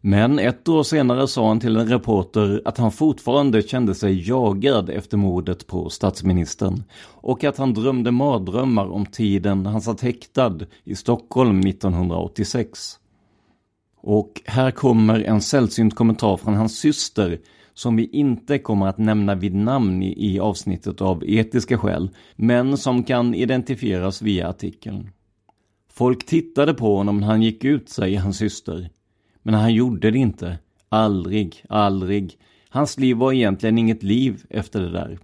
Men 0.00 0.38
ett 0.38 0.68
år 0.68 0.82
senare 0.82 1.28
sa 1.28 1.48
han 1.48 1.60
till 1.60 1.76
en 1.76 1.88
reporter 1.88 2.62
att 2.64 2.78
han 2.78 2.92
fortfarande 2.92 3.62
kände 3.62 3.94
sig 3.94 4.28
jagad 4.28 4.90
efter 4.90 5.16
mordet 5.16 5.66
på 5.66 5.90
statsministern 5.90 6.82
och 7.04 7.44
att 7.44 7.56
han 7.56 7.74
drömde 7.74 8.10
mardrömmar 8.10 8.86
om 8.86 9.06
tiden 9.06 9.66
han 9.66 9.80
satt 9.80 10.00
häktad 10.00 10.58
i 10.84 10.94
Stockholm 10.94 11.60
1986. 11.60 12.98
Och 14.00 14.42
här 14.44 14.70
kommer 14.70 15.20
en 15.20 15.40
sällsynt 15.40 15.94
kommentar 15.94 16.36
från 16.36 16.54
hans 16.54 16.78
syster 16.78 17.38
som 17.76 17.96
vi 17.96 18.06
inte 18.06 18.58
kommer 18.58 18.86
att 18.86 18.98
nämna 18.98 19.34
vid 19.34 19.54
namn 19.54 20.02
i, 20.02 20.34
i 20.34 20.40
avsnittet 20.40 21.00
av 21.00 21.24
etiska 21.26 21.78
skäl, 21.78 22.10
men 22.36 22.76
som 22.76 23.02
kan 23.04 23.34
identifieras 23.34 24.22
via 24.22 24.48
artikeln. 24.48 25.10
Folk 25.92 26.26
tittade 26.26 26.74
på 26.74 26.96
honom 26.96 27.20
när 27.20 27.26
han 27.26 27.42
gick 27.42 27.64
ut, 27.64 27.88
säger 27.88 28.20
hans 28.20 28.38
syster. 28.38 28.90
Men 29.42 29.54
han 29.54 29.74
gjorde 29.74 30.10
det 30.10 30.18
inte. 30.18 30.58
Aldrig, 30.88 31.64
aldrig. 31.68 32.38
Hans 32.68 32.98
liv 32.98 33.16
var 33.16 33.32
egentligen 33.32 33.78
inget 33.78 34.02
liv 34.02 34.44
efter 34.50 34.80
det 34.80 34.90
där. 34.90 35.18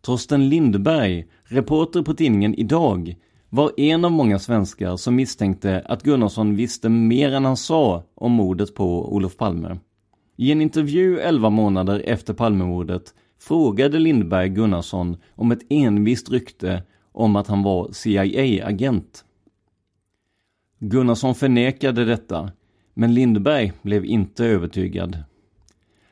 Torsten 0.00 0.48
Lindberg, 0.48 1.26
reporter 1.44 2.02
på 2.02 2.14
tidningen 2.14 2.54
Idag, 2.54 3.16
var 3.48 3.72
en 3.76 4.04
av 4.04 4.12
många 4.12 4.38
svenskar 4.38 4.96
som 4.96 5.16
misstänkte 5.16 5.82
att 5.86 6.02
Gunnarsson 6.02 6.56
visste 6.56 6.88
mer 6.88 7.32
än 7.32 7.44
han 7.44 7.56
sa 7.56 8.02
om 8.14 8.32
mordet 8.32 8.74
på 8.74 9.14
Olof 9.14 9.36
Palme. 9.36 9.78
I 10.40 10.52
en 10.52 10.62
intervju 10.62 11.18
11 11.18 11.50
månader 11.50 12.02
efter 12.06 12.34
Palmemordet 12.34 13.14
frågade 13.38 13.98
Lindberg 13.98 14.48
Gunnarsson 14.48 15.16
om 15.34 15.52
ett 15.52 15.66
envist 15.68 16.30
rykte 16.30 16.82
om 17.12 17.36
att 17.36 17.46
han 17.46 17.62
var 17.62 17.92
CIA-agent. 17.92 19.24
Gunnarsson 20.78 21.34
förnekade 21.34 22.04
detta 22.04 22.50
men 22.94 23.14
Lindberg 23.14 23.72
blev 23.82 24.04
inte 24.04 24.44
övertygad. 24.44 25.18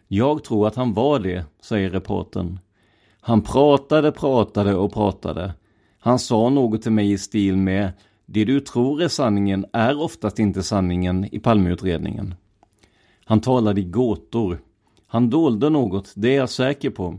Jag 0.09 0.45
tror 0.45 0.67
att 0.67 0.77
han 0.77 0.95
var 0.95 1.19
det, 1.19 1.45
säger 1.63 1.91
reporten. 1.91 2.59
Han 3.21 3.43
pratade, 3.43 4.13
pratade 4.13 4.75
och 4.75 4.93
pratade. 4.93 5.55
Han 5.99 6.19
sa 6.19 6.49
något 6.49 6.83
till 6.83 6.93
mig 6.93 7.13
i 7.13 7.19
stil 7.19 7.57
med 7.57 7.93
Det 8.27 8.45
du 8.45 8.61
tror 8.61 9.03
är 9.03 9.09
sanningen 9.09 9.67
är 9.73 10.03
oftast 10.03 10.39
inte 10.39 10.63
sanningen 10.63 11.35
i 11.35 11.39
Palmeutredningen. 11.39 12.35
Han 13.29 13.41
talade 13.41 13.81
i 13.81 13.85
gåtor. 13.85 14.61
Han 15.07 15.31
dolde 15.31 15.71
något, 15.71 16.13
det 16.17 16.29
är 16.29 16.37
jag 16.37 16.51
säker 16.51 16.91
på. 16.91 17.19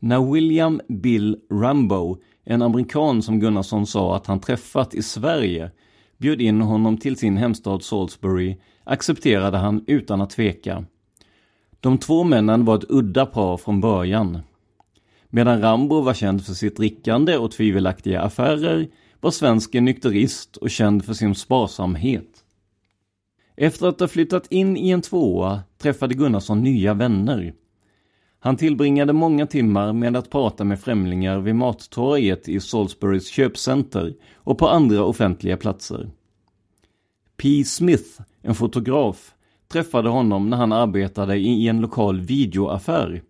När 0.00 0.32
William 0.32 0.80
Bill 0.88 1.36
Rambo, 1.50 2.18
en 2.44 2.62
amerikan 2.62 3.22
som 3.22 3.40
Gunnarsson 3.40 3.86
sa 3.86 4.16
att 4.16 4.26
han 4.26 4.40
träffat 4.40 4.94
i 4.94 5.02
Sverige, 5.02 5.70
bjöd 6.16 6.40
in 6.40 6.60
honom 6.60 6.98
till 6.98 7.16
sin 7.16 7.36
hemstad 7.36 7.82
Salisbury 7.82 8.56
accepterade 8.84 9.58
han 9.58 9.84
utan 9.86 10.20
att 10.20 10.30
tveka. 10.30 10.84
De 11.80 11.98
två 11.98 12.24
männen 12.24 12.64
var 12.64 12.78
ett 12.78 12.90
udda 12.90 13.26
par 13.26 13.56
från 13.56 13.80
början. 13.80 14.38
Medan 15.28 15.60
Rambo 15.60 16.00
var 16.00 16.14
känd 16.14 16.44
för 16.44 16.52
sitt 16.52 16.76
drickande 16.76 17.36
och 17.36 17.50
tvivelaktiga 17.50 18.20
affärer 18.22 18.88
var 19.20 19.30
svensken 19.30 19.84
nykterist 19.84 20.56
och 20.56 20.70
känd 20.70 21.04
för 21.04 21.14
sin 21.14 21.34
sparsamhet. 21.34 22.42
Efter 23.56 23.86
att 23.86 24.00
ha 24.00 24.08
flyttat 24.08 24.46
in 24.52 24.76
i 24.76 24.90
en 24.90 25.02
tvåa 25.02 25.62
träffade 25.78 26.14
Gunnarsson 26.14 26.62
nya 26.62 26.94
vänner. 26.94 27.54
Han 28.38 28.56
tillbringade 28.56 29.12
många 29.12 29.46
timmar 29.46 29.92
med 29.92 30.16
att 30.16 30.30
prata 30.30 30.64
med 30.64 30.80
främlingar 30.80 31.38
vid 31.38 31.54
mattorget 31.54 32.48
i 32.48 32.60
Salisburys 32.60 33.28
köpcenter 33.28 34.14
och 34.34 34.58
på 34.58 34.68
andra 34.68 35.04
offentliga 35.04 35.56
platser. 35.56 36.10
P. 37.36 37.64
Smith, 37.64 38.20
en 38.42 38.54
fotograf, 38.54 39.34
träffade 39.68 40.08
honom 40.08 40.50
när 40.50 40.56
han 40.56 40.72
arbetade 40.72 41.36
i 41.36 41.68
en 41.68 41.80
lokal 41.80 42.20
videoaffär. 42.20 43.22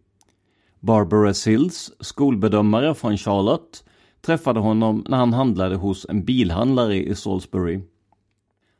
Barbara 0.80 1.34
Sills, 1.34 1.92
skolbedömare 2.00 2.94
från 2.94 3.18
Charlotte, 3.18 3.84
träffade 4.20 4.60
honom 4.60 5.04
när 5.08 5.16
han 5.16 5.32
handlade 5.32 5.76
hos 5.76 6.06
en 6.08 6.24
bilhandlare 6.24 6.96
i 6.96 7.14
Salisbury. 7.14 7.80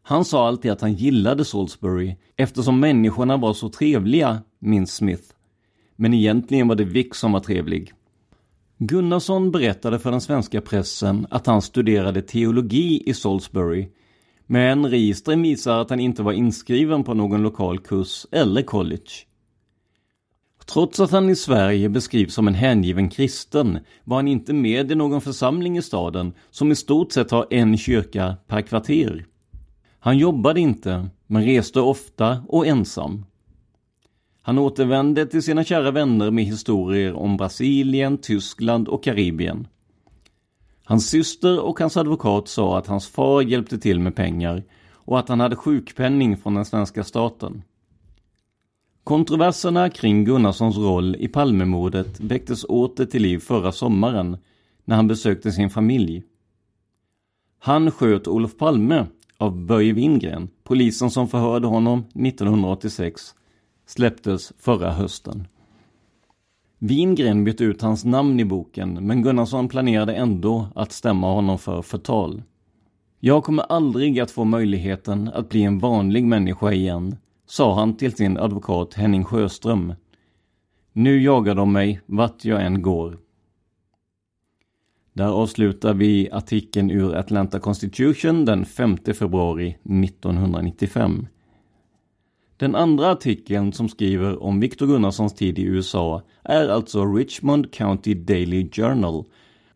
Han 0.09 0.25
sa 0.25 0.49
alltid 0.49 0.71
att 0.71 0.81
han 0.81 0.93
gillade 0.93 1.45
Salisbury 1.45 2.17
eftersom 2.37 2.81
människorna 2.81 3.37
var 3.37 3.55
så 3.55 3.69
trevliga, 3.69 4.43
minns 4.59 4.95
Smith. 4.95 5.23
Men 5.97 6.15
egentligen 6.15 6.69
var 6.69 6.75
det 6.75 6.85
Vic 6.85 7.15
som 7.15 7.33
var 7.33 7.41
trevlig. 7.41 7.93
Gunnarsson 8.79 9.51
berättade 9.51 9.99
för 9.99 10.11
den 10.11 10.21
svenska 10.21 10.61
pressen 10.61 11.27
att 11.31 11.47
han 11.47 11.63
studerade 11.63 12.23
teologi 12.23 13.03
i 13.07 13.15
Salisbury 13.15 13.89
men 14.47 14.91
registren 14.91 15.43
visar 15.43 15.79
att 15.79 15.91
han 15.91 16.01
inte 16.01 16.23
var 16.23 16.33
inskriven 16.33 17.05
på 17.05 17.15
någon 17.15 17.43
lokal 17.43 17.79
kurs 17.79 18.27
eller 18.33 18.63
college. 18.63 19.11
Trots 20.67 21.01
att 21.01 21.11
han 21.11 21.31
i 21.31 21.37
Sverige 21.37 21.89
beskrivs 21.89 22.35
som 22.35 22.49
en 22.49 22.55
hängiven 22.55 23.11
kristen 23.11 23.79
var 24.05 24.17
han 24.17 24.29
inte 24.29 24.53
med 24.53 24.93
i 24.93 24.95
någon 24.95 25.21
församling 25.21 25.79
i 25.79 25.83
staden 25.83 26.33
som 26.51 26.73
i 26.73 26.77
stort 26.77 27.13
sett 27.13 27.31
har 27.31 27.47
en 27.51 27.79
kyrka 27.79 28.37
per 28.47 28.63
kvarter. 28.63 29.27
Han 30.07 30.19
jobbade 30.19 30.61
inte, 30.61 31.09
men 31.27 31.45
reste 31.45 31.81
ofta 31.81 32.43
och 32.49 32.67
ensam. 32.67 33.25
Han 34.43 34.59
återvände 34.59 35.27
till 35.27 35.43
sina 35.43 35.65
kära 35.65 35.91
vänner 35.91 36.31
med 36.31 36.45
historier 36.45 37.15
om 37.15 37.37
Brasilien, 37.37 38.19
Tyskland 38.19 38.89
och 38.89 39.05
Karibien. 39.05 39.69
Hans 40.85 41.09
syster 41.09 41.61
och 41.61 41.79
hans 41.81 41.97
advokat 41.97 42.49
sa 42.49 42.79
att 42.79 42.87
hans 42.87 43.09
far 43.09 43.43
hjälpte 43.43 43.79
till 43.79 44.01
med 44.01 44.17
pengar 44.17 44.65
och 44.91 45.19
att 45.19 45.29
han 45.29 45.41
hade 45.41 45.57
sjukpenning 45.57 46.37
från 46.37 46.55
den 46.55 46.65
svenska 46.65 47.05
staten. 47.05 47.63
Kontroverserna 49.05 49.91
kring 49.91 50.25
Gunnarssons 50.25 50.77
roll 50.77 51.17
i 51.17 51.29
Palmemordet 51.29 52.21
väcktes 52.21 52.65
åter 52.65 53.05
till 53.07 53.23
liv 53.23 53.39
förra 53.39 53.73
sommaren 53.73 54.37
när 54.85 54.97
han 54.97 55.09
besökte 55.09 55.53
sin 55.53 55.71
familj. 55.71 56.23
Han 57.59 57.91
sköt 57.91 58.29
Olof 58.29 58.57
Palme 58.57 59.07
av 59.39 59.57
Börje 59.57 59.93
Wingren, 59.93 60.49
polisen 60.65 61.11
som 61.11 61.29
förhörde 61.29 61.67
honom 61.67 61.99
1986, 61.99 63.35
släpptes 63.87 64.53
förra 64.59 64.93
hösten. 64.93 65.47
Wingren 66.79 67.45
bytte 67.45 67.65
ut 67.65 67.83
hans 67.83 68.05
namn 68.05 68.41
i 68.41 68.45
boken, 68.45 69.07
men 69.07 69.23
Gunnarsson 69.23 69.69
planerade 69.69 70.15
ändå 70.15 70.69
att 70.75 70.93
stämma 70.93 71.33
honom 71.33 71.59
för 71.59 71.83
förtal. 71.83 72.43
Jag 73.21 73.45
kommer 73.45 73.63
aldrig 73.63 74.21
att 74.21 74.31
få 74.31 74.45
möjligheten 74.45 75.31
att 75.35 75.49
bli 75.49 75.63
en 75.63 75.79
vanlig 75.79 76.25
människa 76.25 76.73
igen, 76.73 77.17
sa 77.47 77.75
han 77.75 77.97
till 77.97 78.17
sin 78.17 78.39
advokat 78.39 78.95
Henning 78.95 79.25
Sjöström. 79.25 79.95
Nu 80.93 81.23
jagar 81.23 81.55
de 81.55 81.73
mig 81.73 82.01
vart 82.07 82.45
jag 82.45 82.67
än 82.67 82.83
går. 82.83 83.19
Där 85.17 85.29
avslutar 85.29 85.95
vi 85.95 86.31
artikeln 86.33 86.91
ur 86.91 87.15
Atlanta 87.15 87.59
Constitution 87.59 88.45
den 88.45 88.65
5 88.65 88.97
februari 89.19 89.69
1995. 90.05 91.27
Den 92.57 92.75
andra 92.75 93.11
artikeln 93.11 93.73
som 93.73 93.89
skriver 93.89 94.43
om 94.43 94.61
Victor 94.61 94.87
Gunnarssons 94.87 95.35
tid 95.35 95.59
i 95.59 95.63
USA 95.63 96.23
är 96.43 96.69
alltså 96.69 97.05
Richmond 97.05 97.73
County 97.73 98.15
Daily 98.15 98.71
Journal 98.73 99.25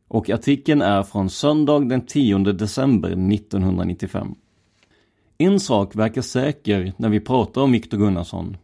och 0.08 0.30
artikeln 0.30 0.82
är 0.82 1.02
från 1.02 1.30
söndag 1.30 1.78
den 1.88 2.06
10 2.06 2.38
december 2.38 3.08
1995. 3.08 4.34
En 5.38 5.60
sak 5.60 5.96
verkar 5.96 6.22
säker 6.22 6.92
när 6.96 7.08
vi 7.08 7.20
pratar 7.20 7.60
om 7.60 7.72
Victor 7.72 7.98
Gunnarsson. 7.98 8.56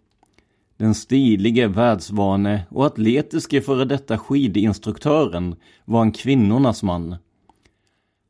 Den 0.76 0.94
stilige, 0.94 1.68
världsvane 1.68 2.66
och 2.70 2.86
atletiske 2.86 3.60
före 3.60 3.84
detta 3.84 4.18
skidinstruktören 4.18 5.56
var 5.84 6.02
en 6.02 6.12
kvinnornas 6.12 6.82
man. 6.82 7.16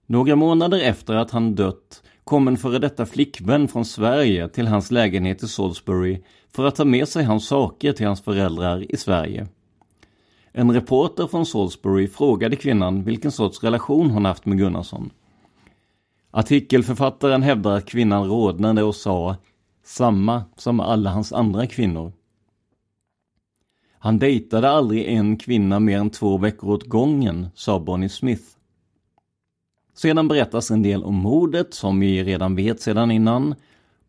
Några 0.06 0.36
månader 0.36 0.80
efter 0.80 1.14
att 1.14 1.30
han 1.30 1.54
dött 1.54 2.02
kom 2.24 2.48
en 2.48 2.56
före 2.56 2.78
detta 2.78 3.06
flickvän 3.06 3.68
från 3.68 3.84
Sverige 3.84 4.48
till 4.48 4.66
hans 4.66 4.90
lägenhet 4.90 5.42
i 5.42 5.48
Salisbury 5.48 6.22
för 6.54 6.64
att 6.64 6.76
ta 6.76 6.84
med 6.84 7.08
sig 7.08 7.24
hans 7.24 7.46
saker 7.46 7.92
till 7.92 8.06
hans 8.06 8.20
föräldrar 8.20 8.92
i 8.92 8.96
Sverige. 8.96 9.46
En 10.52 10.72
reporter 10.72 11.26
från 11.26 11.46
Salisbury 11.46 12.08
frågade 12.08 12.56
kvinnan 12.56 13.04
vilken 13.04 13.32
sorts 13.32 13.62
relation 13.62 14.10
hon 14.10 14.24
haft 14.24 14.46
med 14.46 14.58
Gunnarsson. 14.58 15.10
Artikelförfattaren 16.30 17.42
hävdar 17.42 17.76
att 17.76 17.88
kvinnan 17.88 18.28
rodnade 18.28 18.82
och 18.82 18.94
sa 18.94 19.36
samma 19.84 20.44
som 20.56 20.80
alla 20.80 21.10
hans 21.10 21.32
andra 21.32 21.66
kvinnor. 21.66 22.12
Han 24.06 24.18
dejtade 24.18 24.70
aldrig 24.70 25.06
en 25.06 25.36
kvinna 25.36 25.80
mer 25.80 25.98
än 25.98 26.10
två 26.10 26.38
veckor 26.38 26.70
åt 26.70 26.86
gången, 26.86 27.46
sa 27.54 27.80
Bonnie 27.80 28.08
Smith. 28.08 28.42
Sedan 29.94 30.28
berättas 30.28 30.70
en 30.70 30.82
del 30.82 31.04
om 31.04 31.14
mordet 31.14 31.74
som 31.74 32.00
vi 32.00 32.24
redan 32.24 32.56
vet 32.56 32.80
sedan 32.80 33.10
innan. 33.10 33.54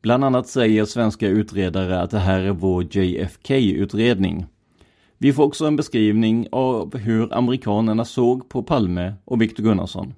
Bland 0.01 0.23
annat 0.23 0.47
säger 0.47 0.85
svenska 0.85 1.27
utredare 1.27 2.01
att 2.01 2.11
det 2.11 2.19
här 2.19 2.39
är 2.39 2.51
vår 2.51 2.97
JFK-utredning. 2.97 4.45
Vi 5.17 5.33
får 5.33 5.43
också 5.43 5.65
en 5.65 5.75
beskrivning 5.75 6.47
av 6.51 6.97
hur 6.97 7.33
amerikanerna 7.33 8.05
såg 8.05 8.49
på 8.49 8.63
Palme 8.63 9.13
och 9.25 9.41
Victor 9.41 9.63
Gunnarsson. 9.63 10.13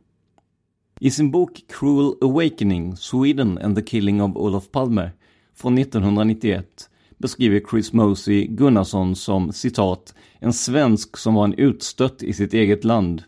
I 0.99 1.11
sin 1.11 1.31
bok 1.31 1.63
Cruel 1.79 2.13
Awakening, 2.21 2.97
Sweden 2.97 3.57
and 3.57 3.75
the 3.75 3.83
Killing 3.83 4.23
of 4.23 4.35
Olof 4.35 4.71
Palme 4.71 5.11
från 5.55 5.77
1991 5.77 6.88
beskriver 7.19 7.61
Chris 7.69 7.93
Mosey 7.93 8.47
Gunnarsson 8.47 9.15
som 9.15 9.51
citat 9.51 10.13
en 10.39 10.53
svensk 10.53 11.17
som 11.17 11.35
var 11.35 11.43
en 11.43 11.53
utstött 11.53 12.23
i 12.23 12.33
sitt 12.33 12.53
eget 12.53 12.83
land. 12.83 13.23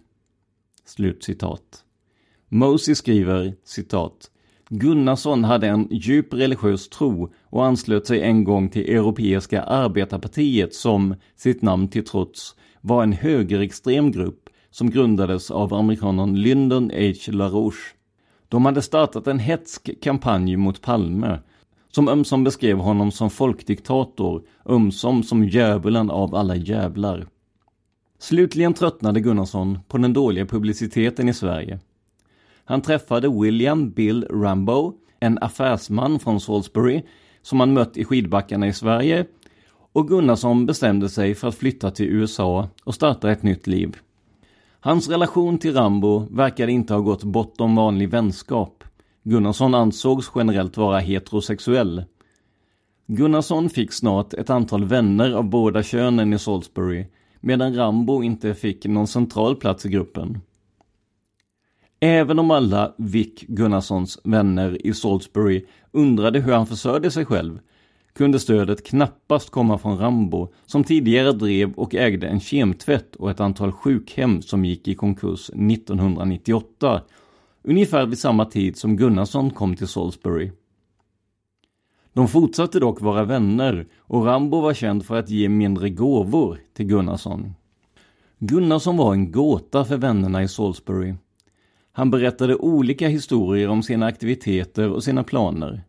Slut 0.85 1.23
citat. 1.23 1.83
Mosey 2.49 2.95
skriver 2.95 3.53
citat 3.65 4.31
Gunnarsson 4.69 5.43
hade 5.43 5.67
en 5.67 5.87
djup 5.91 6.33
religiös 6.33 6.89
tro 6.89 7.33
och 7.43 7.65
anslöt 7.65 8.07
sig 8.07 8.21
en 8.21 8.43
gång 8.43 8.69
till 8.69 8.89
Europeiska 8.89 9.63
arbetarpartiet 9.63 10.73
som, 10.73 11.15
sitt 11.35 11.61
namn 11.61 11.87
till 11.87 12.05
trots, 12.05 12.55
var 12.81 13.03
en 13.03 13.13
högerextrem 13.13 14.11
grupp 14.11 14.49
som 14.69 14.89
grundades 14.89 15.51
av 15.51 15.73
amerikanen 15.73 16.41
Lyndon 16.41 16.91
H. 16.93 17.31
LaRouche. 17.31 17.95
De 18.49 18.65
hade 18.65 18.81
startat 18.81 19.27
en 19.27 19.39
hetsk 19.39 19.89
kampanj 20.01 20.55
mot 20.55 20.81
Palme 20.81 21.39
som 21.91 22.07
ömsom 22.07 22.43
beskrev 22.43 22.77
honom 22.77 23.11
som 23.11 23.29
folkdiktator, 23.29 24.43
ömsom 24.65 25.23
som 25.23 25.43
djävulen 25.43 26.09
av 26.09 26.35
alla 26.35 26.55
jävlar. 26.55 27.27
Slutligen 28.19 28.73
tröttnade 28.73 29.19
Gunnarsson 29.19 29.79
på 29.87 29.97
den 29.97 30.13
dåliga 30.13 30.45
publiciteten 30.45 31.29
i 31.29 31.33
Sverige. 31.33 31.79
Han 32.65 32.81
träffade 32.81 33.29
William 33.29 33.91
Bill 33.91 34.27
Rambo, 34.29 34.93
en 35.19 35.37
affärsman 35.41 36.19
från 36.19 36.41
Salisbury, 36.41 37.01
som 37.41 37.59
han 37.59 37.73
mött 37.73 37.97
i 37.97 38.05
skidbackarna 38.05 38.67
i 38.67 38.73
Sverige 38.73 39.25
och 39.93 40.07
Gunnarsson 40.07 40.65
bestämde 40.65 41.09
sig 41.09 41.35
för 41.35 41.47
att 41.47 41.55
flytta 41.55 41.91
till 41.91 42.05
USA 42.05 42.69
och 42.83 42.95
starta 42.95 43.31
ett 43.31 43.43
nytt 43.43 43.67
liv. 43.67 43.97
Hans 44.79 45.09
relation 45.09 45.57
till 45.57 45.73
Rambo 45.73 46.27
verkade 46.31 46.71
inte 46.71 46.93
ha 46.93 47.01
gått 47.01 47.23
bortom 47.23 47.75
vanlig 47.75 48.09
vänskap. 48.09 48.80
Gunnarsson 49.23 49.75
ansågs 49.75 50.31
generellt 50.35 50.77
vara 50.77 50.99
heterosexuell. 50.99 52.03
Gunnarsson 53.07 53.69
fick 53.69 53.93
snart 53.93 54.33
ett 54.33 54.49
antal 54.49 54.85
vänner 54.85 55.31
av 55.31 55.43
båda 55.43 55.83
könen 55.83 56.33
i 56.33 56.39
Salisbury, 56.39 57.05
medan 57.39 57.75
Rambo 57.75 58.23
inte 58.23 58.53
fick 58.53 58.85
någon 58.85 59.07
central 59.07 59.55
plats 59.55 59.85
i 59.85 59.89
gruppen. 59.89 60.41
Även 61.99 62.39
om 62.39 62.51
alla 62.51 62.93
Vic 62.97 63.41
Gunnarssons 63.47 64.19
vänner 64.23 64.87
i 64.87 64.93
Salisbury 64.93 65.65
undrade 65.91 66.39
hur 66.39 66.53
han 66.53 66.67
försörjde 66.67 67.11
sig 67.11 67.25
själv, 67.25 67.59
kunde 68.13 68.39
stödet 68.39 68.87
knappast 68.87 69.49
komma 69.49 69.77
från 69.77 69.97
Rambo, 69.97 70.53
som 70.65 70.83
tidigare 70.83 71.31
drev 71.31 71.73
och 71.73 71.95
ägde 71.95 72.27
en 72.27 72.39
kemtvätt 72.39 73.15
och 73.15 73.31
ett 73.31 73.39
antal 73.39 73.71
sjukhem 73.71 74.41
som 74.41 74.65
gick 74.65 74.87
i 74.87 74.95
konkurs 74.95 75.49
1998 75.49 77.01
ungefär 77.63 78.05
vid 78.05 78.19
samma 78.19 78.45
tid 78.45 78.77
som 78.77 78.97
Gunnarsson 78.97 79.49
kom 79.49 79.75
till 79.75 79.87
Salisbury. 79.87 80.51
De 82.13 82.27
fortsatte 82.27 82.79
dock 82.79 83.01
vara 83.01 83.23
vänner 83.23 83.87
och 83.97 84.25
Rambo 84.25 84.61
var 84.61 84.73
känd 84.73 85.05
för 85.05 85.19
att 85.19 85.29
ge 85.29 85.49
mindre 85.49 85.89
gåvor 85.89 86.59
till 86.73 86.85
Gunnarsson. 86.85 87.53
Gunnarsson 88.39 88.97
var 88.97 89.13
en 89.13 89.31
gåta 89.31 89.85
för 89.85 89.97
vännerna 89.97 90.43
i 90.43 90.47
Salisbury. 90.47 91.13
Han 91.91 92.11
berättade 92.11 92.55
olika 92.55 93.07
historier 93.07 93.69
om 93.69 93.83
sina 93.83 94.05
aktiviteter 94.05 94.89
och 94.89 95.03
sina 95.03 95.23
planer. 95.23 95.83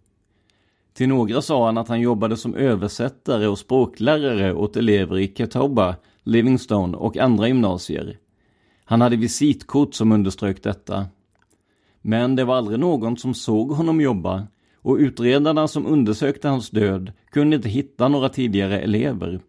Till 0.95 1.09
några 1.09 1.43
sa 1.43 1.67
han 1.67 1.79
att 1.79 1.89
han 1.89 2.01
jobbade 2.01 2.37
som 2.37 2.55
översättare 2.55 3.47
och 3.47 3.59
språklärare 3.59 4.55
åt 4.55 4.77
elever 4.77 5.19
i 5.19 5.29
Catawba, 5.29 5.97
Livingstone 6.23 6.97
och 6.97 7.17
andra 7.17 7.49
gymnasier. 7.49 8.19
Han 8.85 9.01
hade 9.01 9.17
visitkort 9.17 9.95
som 9.95 10.13
underströk 10.13 10.63
detta. 10.63 11.07
Men 12.03 12.37
det 12.37 12.45
var 12.45 12.57
aldrig 12.57 12.81
någon 12.81 13.17
som 13.17 13.35
såg 13.35 13.71
honom 13.71 14.01
jobba 14.01 14.47
och 14.77 14.97
utredarna 14.97 15.69
som 15.69 15.87
undersökte 15.87 16.49
hans 16.49 16.71
död 16.71 17.13
kunde 17.31 17.57
inte 17.57 17.69
hitta 17.69 18.09
några 18.09 18.29
tidigare 18.29 18.81
elever. 18.81 19.41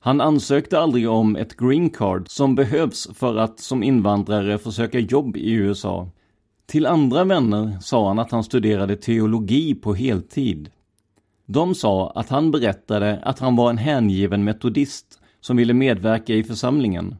Han 0.00 0.20
ansökte 0.20 0.78
aldrig 0.78 1.08
om 1.08 1.36
ett 1.36 1.56
green 1.56 1.90
card 1.90 2.28
som 2.28 2.54
behövs 2.54 3.08
för 3.14 3.36
att 3.36 3.60
som 3.60 3.82
invandrare 3.82 4.58
försöka 4.58 4.98
jobb 4.98 5.36
i 5.36 5.52
USA. 5.52 6.08
Till 6.66 6.86
andra 6.86 7.24
vänner 7.24 7.78
sa 7.80 8.08
han 8.08 8.18
att 8.18 8.30
han 8.30 8.44
studerade 8.44 8.96
teologi 8.96 9.74
på 9.74 9.94
heltid. 9.94 10.70
De 11.46 11.74
sa 11.74 12.10
att 12.10 12.28
han 12.28 12.50
berättade 12.50 13.18
att 13.22 13.38
han 13.38 13.56
var 13.56 13.70
en 13.70 13.78
hängiven 13.78 14.44
metodist 14.44 15.20
som 15.40 15.56
ville 15.56 15.74
medverka 15.74 16.34
i 16.34 16.44
församlingen. 16.44 17.16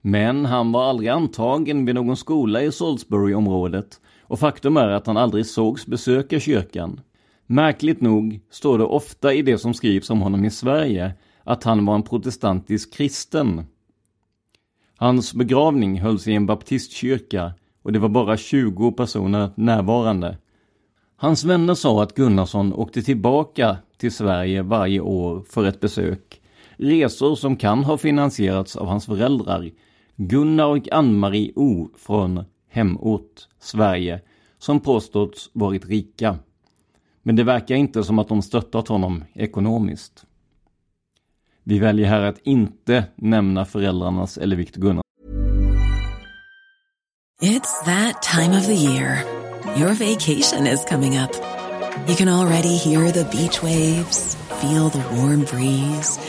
Men 0.00 0.44
han 0.44 0.72
var 0.72 0.84
aldrig 0.84 1.08
antagen 1.08 1.84
vid 1.84 1.94
någon 1.94 2.16
skola 2.16 2.62
i 2.62 2.72
Salisbury-området 2.72 4.00
och 4.22 4.38
faktum 4.38 4.76
är 4.76 4.88
att 4.88 5.06
han 5.06 5.16
aldrig 5.16 5.46
sågs 5.46 5.86
besöka 5.86 6.40
kyrkan. 6.40 7.00
Märkligt 7.46 8.00
nog 8.00 8.40
står 8.50 8.78
det 8.78 8.84
ofta 8.84 9.34
i 9.34 9.42
det 9.42 9.58
som 9.58 9.74
skrivs 9.74 10.10
om 10.10 10.20
honom 10.20 10.44
i 10.44 10.50
Sverige 10.50 11.12
att 11.44 11.64
han 11.64 11.86
var 11.86 11.94
en 11.94 12.02
protestantisk 12.02 12.94
kristen. 12.94 13.66
Hans 14.96 15.34
begravning 15.34 16.00
hölls 16.00 16.28
i 16.28 16.34
en 16.34 16.46
baptistkyrka 16.46 17.52
och 17.82 17.92
det 17.92 17.98
var 17.98 18.08
bara 18.08 18.36
20 18.36 18.92
personer 18.92 19.50
närvarande. 19.54 20.38
Hans 21.16 21.44
vänner 21.44 21.74
sa 21.74 22.02
att 22.02 22.14
Gunnarsson 22.14 22.72
åkte 22.72 23.02
tillbaka 23.02 23.76
till 23.96 24.12
Sverige 24.12 24.62
varje 24.62 25.00
år 25.00 25.44
för 25.50 25.64
ett 25.64 25.80
besök. 25.80 26.40
Resor 26.76 27.34
som 27.34 27.56
kan 27.56 27.84
ha 27.84 27.98
finansierats 27.98 28.76
av 28.76 28.86
hans 28.86 29.06
föräldrar, 29.06 29.70
Gunnar 30.20 30.66
och 30.66 30.92
Ann-Marie 30.92 31.52
O 31.56 31.90
från 31.96 32.44
hemort 32.70 33.48
Sverige, 33.58 34.20
som 34.58 34.80
påståtts 34.80 35.50
varit 35.52 35.86
rika. 35.86 36.38
Men 37.22 37.36
det 37.36 37.44
verkar 37.44 37.74
inte 37.74 38.04
som 38.04 38.18
att 38.18 38.28
de 38.28 38.42
stöttat 38.42 38.88
honom 38.88 39.24
ekonomiskt. 39.34 40.24
Vi 41.62 41.78
väljer 41.78 42.06
här 42.06 42.22
att 42.22 42.38
inte 42.42 43.04
nämna 43.14 43.64
föräldrarnas 43.64 44.38
eller 44.38 44.56
Viktor 44.56 44.80
Gunnars. 44.80 45.02
It's 47.42 47.84
that 47.84 48.22
time 48.22 48.58
of 48.58 48.66
the 48.66 48.74
year. 48.74 49.24
Your 49.76 49.94
vacation 49.94 50.66
is 50.66 50.84
coming 50.88 51.18
up. 51.18 51.30
You 52.08 52.16
can 52.16 52.28
already 52.28 52.76
hear 52.76 53.12
the 53.12 53.24
beach 53.24 53.62
waves, 53.62 54.36
feel 54.60 54.90
the 54.90 55.02
warm 55.16 55.44
breeze, 55.44 56.20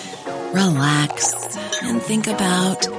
relax 0.54 1.34
and 1.84 2.02
think 2.02 2.28
about 2.28 2.99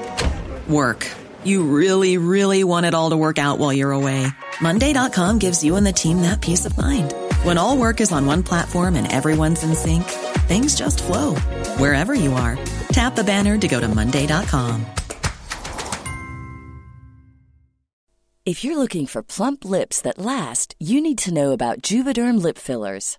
work. 0.71 1.07
You 1.45 1.63
really, 1.63 2.17
really 2.19 2.65
want 2.65 2.87
it 2.87 2.95
all 2.95 3.11
to 3.11 3.17
work 3.17 3.39
out 3.39 3.59
while 3.59 3.73
you're 3.73 3.93
away. 3.93 4.27
Monday.com 4.61 5.39
gives 5.39 5.63
you 5.63 5.77
and 5.77 5.87
the 5.87 5.93
team 5.93 6.23
that 6.23 6.41
peace 6.41 6.65
of 6.65 6.77
mind. 6.77 7.15
When 7.45 7.59
all 7.59 7.77
work 7.77 8.01
is 8.01 8.11
on 8.11 8.27
one 8.27 8.43
platform 8.43 8.97
and 8.97 9.11
everyone's 9.11 9.63
in 9.63 9.75
sync, 9.75 10.05
things 10.49 10.75
just 10.75 11.03
flow 11.03 11.37
wherever 11.79 12.15
you 12.15 12.33
are. 12.33 12.59
Tap 12.91 13.15
the 13.15 13.25
banner 13.25 13.57
to 13.59 13.69
go 13.69 13.79
to 13.79 13.89
Monday.com. 13.89 14.87
If 18.47 18.65
you're 18.65 18.79
looking 18.79 19.07
for 19.07 19.23
plump 19.23 19.65
lips 19.65 20.01
that 20.01 20.19
last, 20.19 20.75
you 20.81 21.01
need 21.01 21.19
to 21.19 21.33
know 21.33 21.53
about 21.53 21.83
Juvederm 21.83 22.43
lip 22.43 22.59
fillers. 22.59 23.19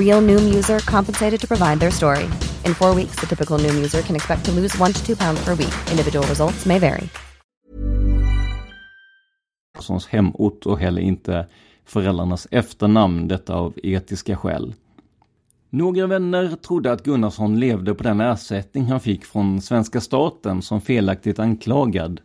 Real 0.00 0.26
Noom 0.26 0.54
user 0.56 0.78
compensated 0.80 1.40
to 1.40 1.46
provide 1.46 1.80
their 1.80 1.90
story. 1.90 2.24
In 2.66 2.74
four 2.74 2.94
weeks, 2.94 3.20
the 3.20 3.26
typical 3.26 3.58
Noom 3.58 3.76
user 3.76 4.02
can 4.02 4.16
expect 4.16 4.44
to 4.44 4.52
lose 4.52 4.82
one 4.82 4.92
to 4.92 5.06
two 5.06 5.16
pounds 5.16 5.44
per 5.44 5.54
week. 5.54 5.74
Individual 5.90 6.26
results 6.26 6.66
may 6.66 6.78
vary. 6.78 7.08
Sons 9.78 10.06
hemort 10.06 10.66
och 10.66 10.78
heller 10.78 11.02
inte 11.02 11.46
föräldrarnas 11.84 12.48
efternamn, 12.50 13.28
detta 13.28 13.54
av 13.54 13.74
etiska 13.82 14.36
skäl. 14.36 14.74
Några 15.70 16.06
vänner 16.06 16.56
trodde 16.56 16.92
att 16.92 17.04
Gunnarsson 17.04 17.60
levde 17.60 17.94
på 17.94 18.02
den 18.02 18.20
ersättning 18.20 18.84
han 18.84 19.00
fick 19.00 19.24
från 19.24 19.60
svenska 19.60 20.00
staten 20.00 20.62
som 20.62 20.80
felaktigt 20.80 21.38
anklagad. 21.38 22.20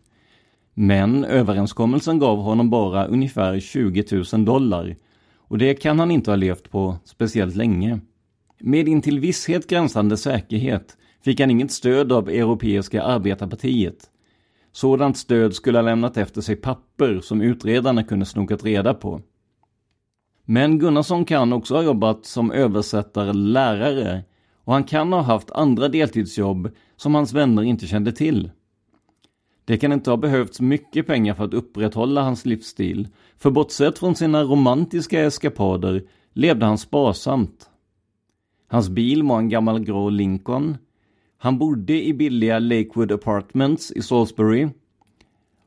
Men 0.74 1.26
överenskommelsen 1.26 2.20
gav 2.20 2.38
honom 2.38 2.70
bara 2.70 3.06
ungefär 3.06 3.60
20 3.60 4.24
000 4.34 4.46
dollar 4.46 4.96
och 5.48 5.58
det 5.58 5.74
kan 5.74 6.00
han 6.00 6.12
inte 6.12 6.32
ha 6.32 6.36
levt 6.36 6.72
på 6.72 6.98
speciellt 7.04 7.56
länge. 7.56 8.00
Med 8.60 8.88
intill 8.88 9.20
visshet 9.20 9.68
gränsande 9.68 10.18
säkerhet 10.18 10.98
fick 11.24 11.40
han 11.40 11.52
inget 11.52 11.72
stöd 11.72 12.12
av 12.12 12.30
Europeiska 12.30 13.04
arbetarpartiet. 13.04 14.10
Sådant 14.72 15.18
stöd 15.18 15.54
skulle 15.54 15.78
ha 15.78 15.84
lämnat 15.84 16.18
efter 16.18 16.42
sig 16.42 16.56
papper 16.56 17.20
som 17.20 17.42
utredarna 17.42 18.04
kunde 18.04 18.26
snokat 18.26 18.64
reda 18.64 18.94
på. 18.94 19.22
Men 20.46 20.80
Gunnarsson 20.80 21.26
kan 21.26 21.54
också 21.54 21.76
ha 21.76 21.84
jobbat 21.84 22.26
som 22.26 22.52
översättare 22.52 23.34
lärare 23.34 24.24
och 24.64 24.74
han 24.74 24.84
kan 24.84 25.14
ha 25.14 25.22
haft 25.22 25.52
andra 25.52 25.88
deltidsjobb 25.88 26.70
som 26.96 27.16
hans 27.16 27.34
vänner 27.34 27.64
inte 27.64 27.88
kände 27.88 28.12
till. 28.12 28.50
Det 29.66 29.78
kan 29.78 29.92
inte 29.92 30.10
ha 30.10 30.18
behövts 30.18 30.62
mycket 30.62 31.08
pengar 31.08 31.34
för 31.34 31.44
att 31.44 31.54
upprätthålla 31.54 32.22
hans 32.22 32.46
livsstil, 32.46 33.08
för 33.38 33.52
bortsett 33.52 34.00
från 34.00 34.16
sina 34.16 34.44
romantiska 34.44 35.22
eskapader 35.22 36.04
levde 36.34 36.66
han 36.66 36.78
sparsamt. 36.78 37.70
Hans 38.68 38.90
bil 38.90 39.24
var 39.24 39.38
en 39.38 39.50
gammal 39.50 39.80
grå 39.80 40.10
Lincoln. 40.10 40.78
Han 41.38 41.58
bodde 41.58 42.06
i 42.06 42.14
billiga 42.14 42.60
Lakewood 42.60 43.12
Apartments 43.12 43.92
i 43.92 44.02
Salisbury. 44.02 44.68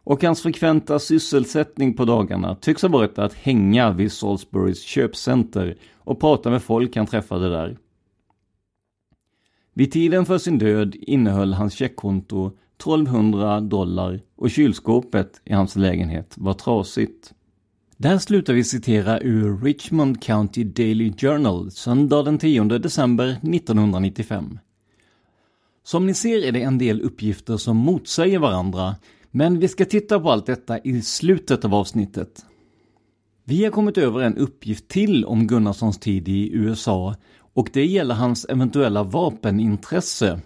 Och 0.04 0.22
hans 0.22 0.42
frekventa 0.42 0.98
sysselsättning 0.98 1.94
på 1.94 2.04
dagarna 2.04 2.54
tycks 2.54 2.83
ha 2.83 2.88
varit 2.88 3.18
att 3.18 3.35
hänga 3.35 3.92
vid 3.92 4.12
Salisburys 4.12 4.83
köpcenter 4.83 5.76
och 5.98 6.20
prata 6.20 6.50
med 6.50 6.62
folk 6.62 6.96
han 6.96 7.07
träffade 7.07 7.48
där. 7.48 7.78
Vid 9.74 9.92
tiden 9.92 10.26
för 10.26 10.38
sin 10.38 10.59
död 10.59 10.94
innehöll 10.94 11.52
hans 11.52 11.74
checkkonto 11.74 12.46
1200 12.76 13.61
dollar 13.61 14.20
och 14.37 14.50
kylskåpet 14.50 15.40
i 15.44 15.52
hans 15.52 15.76
lägenhet 15.76 16.35
var 16.38 16.54
trasigt. 16.54 17.35
Där 18.00 18.18
slutar 18.18 18.52
vi 18.52 18.64
citera 18.64 19.20
ur 19.20 19.61
Richmond 19.61 20.22
County 20.22 20.64
Daily 20.64 21.12
Journal 21.12 21.70
söndag 21.70 22.22
den 22.22 22.38
10 22.38 22.64
december 22.64 23.26
1995. 23.28 24.58
Som 25.84 26.06
ni 26.06 26.14
ser 26.14 26.44
är 26.44 26.52
det 26.52 26.62
en 26.62 26.78
del 26.78 27.00
uppgifter 27.00 27.56
som 27.56 27.76
motsäger 27.76 28.38
varandra, 28.38 28.96
men 29.30 29.58
vi 29.58 29.68
ska 29.68 29.84
titta 29.84 30.20
på 30.20 30.30
allt 30.30 30.46
detta 30.46 30.78
i 30.78 31.02
slutet 31.02 31.64
av 31.64 31.74
avsnittet. 31.74 32.46
Vi 33.44 33.64
har 33.64 33.70
kommit 33.70 33.98
över 33.98 34.20
en 34.20 34.37
uppgift 34.37 34.88
till 34.88 35.24
om 35.24 35.46
Gunnarssons 35.46 35.98
tid 35.98 36.28
i 36.28 36.50
USA 36.52 37.14
och 37.52 37.70
det 37.72 37.87
gäller 37.87 38.14
hans 38.14 38.44
eventuella 38.44 39.02
vapenintresse. 39.02 40.40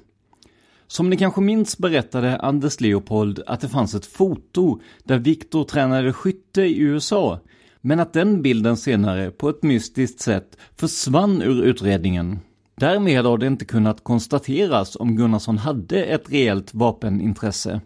Som 0.93 1.11
ni 1.11 1.17
kanske 1.17 1.41
minns 1.41 1.79
berättade 1.79 2.37
Anders 2.37 2.81
Leopold 2.81 3.43
att 3.47 3.61
det 3.61 3.69
fanns 3.69 3.95
ett 3.95 4.07
foto 4.07 4.81
där 5.05 5.19
Viktor 5.19 5.65
tränade 5.65 6.13
skytte 6.13 6.63
i 6.63 6.79
USA, 6.79 7.41
men 7.81 8.01
att 8.01 8.13
den 8.13 8.43
bilden 8.43 8.77
senare 8.77 9.31
på 9.31 9.49
ett 9.49 9.63
mystiskt 9.63 10.21
sätt 10.21 10.57
försvann 10.77 11.43
ur 11.43 11.63
utredningen. 11.63 12.39
Därmed 12.75 13.25
har 13.25 13.39
det 13.39 13.47
inte 13.47 13.65
kunnat 13.65 14.05
konstateras 14.05 14.97
om 14.97 15.17
Gunnarsson 15.17 15.59
hade 15.59 16.05
ett 16.05 16.33
reellt 16.33 16.75
vapenintresse. 16.75 17.81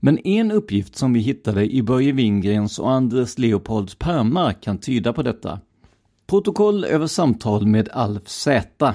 Men 0.00 0.18
en 0.26 0.50
uppgift 0.50 0.96
som 0.96 1.12
vi 1.12 1.20
hittade 1.20 1.74
i 1.74 1.82
Börje 1.82 2.12
Wingrens 2.12 2.78
och 2.78 2.90
Anders 2.90 3.38
Leopolds 3.38 3.94
pärmar 3.94 4.52
kan 4.52 4.78
tyda 4.78 5.12
på 5.12 5.22
detta. 5.22 5.60
Protokoll 6.26 6.84
över 6.84 7.06
samtal 7.06 7.66
med 7.66 7.88
Alf 7.88 8.28
Z. 8.28 8.94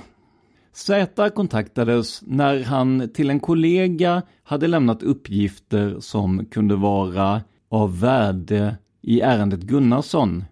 Z 0.74 1.30
kontaktades 1.36 2.22
när 2.26 2.64
han 2.64 3.10
till 3.14 3.30
en 3.30 3.40
kollega 3.40 4.22
hade 4.44 4.68
lämnat 4.68 5.04
uppgifter 5.04 6.00
som 6.00 6.46
kunde 6.46 6.76
vara 6.76 7.42
av 7.70 8.00
värde 8.00 8.78
i 9.02 9.22
ärendet 9.22 9.62
Gunnarsson. 9.62 10.44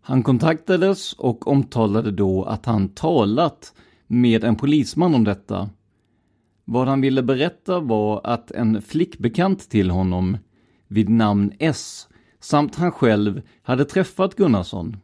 Han 0.00 0.22
kontaktades 0.22 1.12
och 1.12 1.48
omtalade 1.48 2.10
då 2.10 2.44
att 2.44 2.66
han 2.66 2.88
talat 2.88 3.74
med 4.06 4.44
en 4.44 4.56
polisman 4.56 5.14
om 5.14 5.24
detta. 5.24 5.70
Vad 6.64 6.88
han 6.88 7.00
ville 7.00 7.22
berätta 7.22 7.80
var 7.80 8.20
att 8.24 8.50
en 8.50 8.82
flickbekant 8.82 9.70
till 9.70 9.90
honom 9.90 10.38
vid 10.88 11.08
namn 11.08 11.52
S 11.58 12.08
samt 12.40 12.74
han 12.74 12.92
själv 12.92 13.42
hade 13.62 13.84
träffat 13.84 14.34
Gunnarsson. 14.34 14.96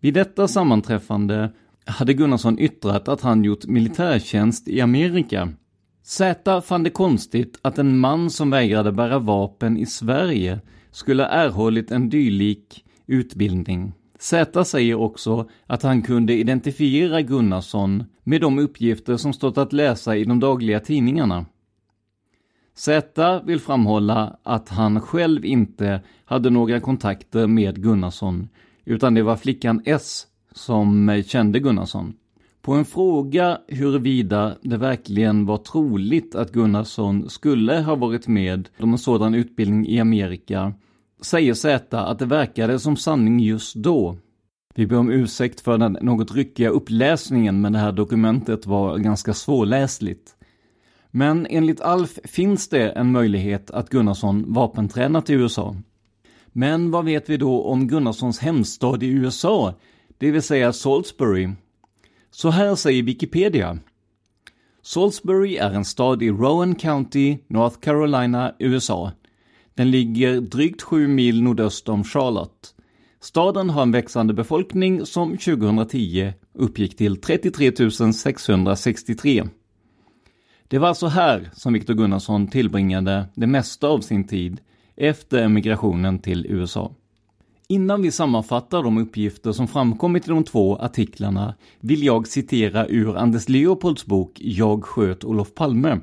Vid 0.00 0.14
detta 0.14 0.48
sammanträffande 0.48 1.52
hade 1.84 2.14
Gunnarsson 2.14 2.58
yttrat 2.58 3.08
att 3.08 3.20
han 3.20 3.44
gjort 3.44 3.66
militärtjänst 3.66 4.68
i 4.68 4.80
Amerika. 4.80 5.52
Z 6.02 6.60
fann 6.62 6.82
det 6.82 6.90
konstigt 6.90 7.58
att 7.62 7.78
en 7.78 7.98
man 7.98 8.30
som 8.30 8.50
vägrade 8.50 8.92
bära 8.92 9.18
vapen 9.18 9.76
i 9.76 9.86
Sverige 9.86 10.60
skulle 10.90 11.24
erhållit 11.24 11.90
en 11.90 12.08
dylik 12.08 12.84
utbildning. 13.06 13.92
Z 14.18 14.64
säger 14.64 14.94
också 14.94 15.48
att 15.66 15.82
han 15.82 16.02
kunde 16.02 16.34
identifiera 16.34 17.22
Gunnarsson 17.22 18.04
med 18.24 18.40
de 18.40 18.58
uppgifter 18.58 19.16
som 19.16 19.32
stått 19.32 19.58
att 19.58 19.72
läsa 19.72 20.16
i 20.16 20.24
de 20.24 20.40
dagliga 20.40 20.80
tidningarna. 20.80 21.46
Z 22.74 23.40
vill 23.44 23.60
framhålla 23.60 24.36
att 24.42 24.68
han 24.68 25.00
själv 25.00 25.44
inte 25.44 26.00
hade 26.24 26.50
några 26.50 26.80
kontakter 26.80 27.46
med 27.46 27.82
Gunnarsson, 27.82 28.48
utan 28.84 29.14
det 29.14 29.22
var 29.22 29.36
flickan 29.36 29.82
S 29.84 30.26
som 30.54 31.22
kände 31.26 31.60
Gunnarsson. 31.60 32.14
På 32.62 32.72
en 32.72 32.84
fråga 32.84 33.58
huruvida 33.68 34.56
det 34.62 34.76
verkligen 34.76 35.46
var 35.46 35.56
troligt 35.56 36.34
att 36.34 36.52
Gunnarsson 36.52 37.30
skulle 37.30 37.80
ha 37.80 37.94
varit 37.94 38.28
med 38.28 38.68
om 38.80 38.92
en 38.92 38.98
sådan 38.98 39.34
utbildning 39.34 39.86
i 39.86 40.00
Amerika 40.00 40.74
säger 41.20 41.54
Z 41.54 42.00
att 42.00 42.18
det 42.18 42.26
verkade 42.26 42.78
som 42.78 42.96
sanning 42.96 43.40
just 43.40 43.74
då. 43.74 44.16
Vi 44.74 44.86
ber 44.86 44.96
om 44.96 45.10
ursäkt 45.10 45.60
för 45.60 45.78
den 45.78 45.98
något 46.00 46.34
ryckiga 46.34 46.68
uppläsningen, 46.68 47.60
men 47.60 47.72
det 47.72 47.78
här 47.78 47.92
dokumentet 47.92 48.66
var 48.66 48.98
ganska 48.98 49.34
svårläsligt. 49.34 50.36
Men 51.10 51.46
enligt 51.50 51.80
Alf 51.80 52.18
finns 52.24 52.68
det 52.68 52.90
en 52.90 53.12
möjlighet 53.12 53.70
att 53.70 53.88
Gunnarsson 53.88 54.52
vapentränat 54.52 55.30
i 55.30 55.32
USA. 55.32 55.76
Men 56.46 56.90
vad 56.90 57.04
vet 57.04 57.30
vi 57.30 57.36
då 57.36 57.62
om 57.62 57.88
Gunnarssons 57.88 58.38
hemstad 58.38 59.02
i 59.02 59.08
USA, 59.08 59.74
det 60.22 60.30
vill 60.30 60.42
säga 60.42 60.72
Salisbury? 60.72 61.48
Så 62.30 62.50
här 62.50 62.74
säger 62.74 63.02
Wikipedia. 63.02 63.78
Salisbury 64.82 65.56
är 65.56 65.70
en 65.70 65.84
stad 65.84 66.22
i 66.22 66.30
Rowan 66.30 66.74
County, 66.74 67.38
North 67.46 67.78
Carolina, 67.80 68.54
USA. 68.58 69.12
Den 69.74 69.90
ligger 69.90 70.40
drygt 70.40 70.82
sju 70.82 71.08
mil 71.08 71.42
nordöst 71.42 71.88
om 71.88 72.04
Charlotte. 72.04 72.74
Staden 73.20 73.70
har 73.70 73.82
en 73.82 73.92
växande 73.92 74.34
befolkning 74.34 75.06
som 75.06 75.36
2010 75.36 76.32
uppgick 76.54 76.96
till 76.96 77.20
33 77.20 77.72
663. 78.12 79.44
Det 80.68 80.78
var 80.78 80.88
alltså 80.88 81.06
här 81.06 81.50
som 81.54 81.72
Viktor 81.72 81.94
Gunnarsson 81.94 82.46
tillbringade 82.46 83.26
det 83.34 83.46
mesta 83.46 83.88
av 83.88 84.00
sin 84.00 84.26
tid 84.26 84.60
efter 84.96 85.42
emigrationen 85.42 86.18
till 86.18 86.46
USA. 86.48 86.94
Innan 87.72 88.02
vi 88.02 88.10
sammanfattar 88.10 88.82
de 88.82 88.98
uppgifter 88.98 89.52
som 89.52 89.68
framkommit 89.68 90.28
i 90.28 90.30
de 90.30 90.44
två 90.44 90.76
artiklarna 90.76 91.54
vill 91.80 92.02
jag 92.02 92.26
citera 92.26 92.86
ur 92.88 93.16
Anders 93.16 93.48
Leopolds 93.48 94.06
bok 94.06 94.38
Jag 94.40 94.84
sköt 94.84 95.24
Olof 95.24 95.54
Palme 95.54 96.00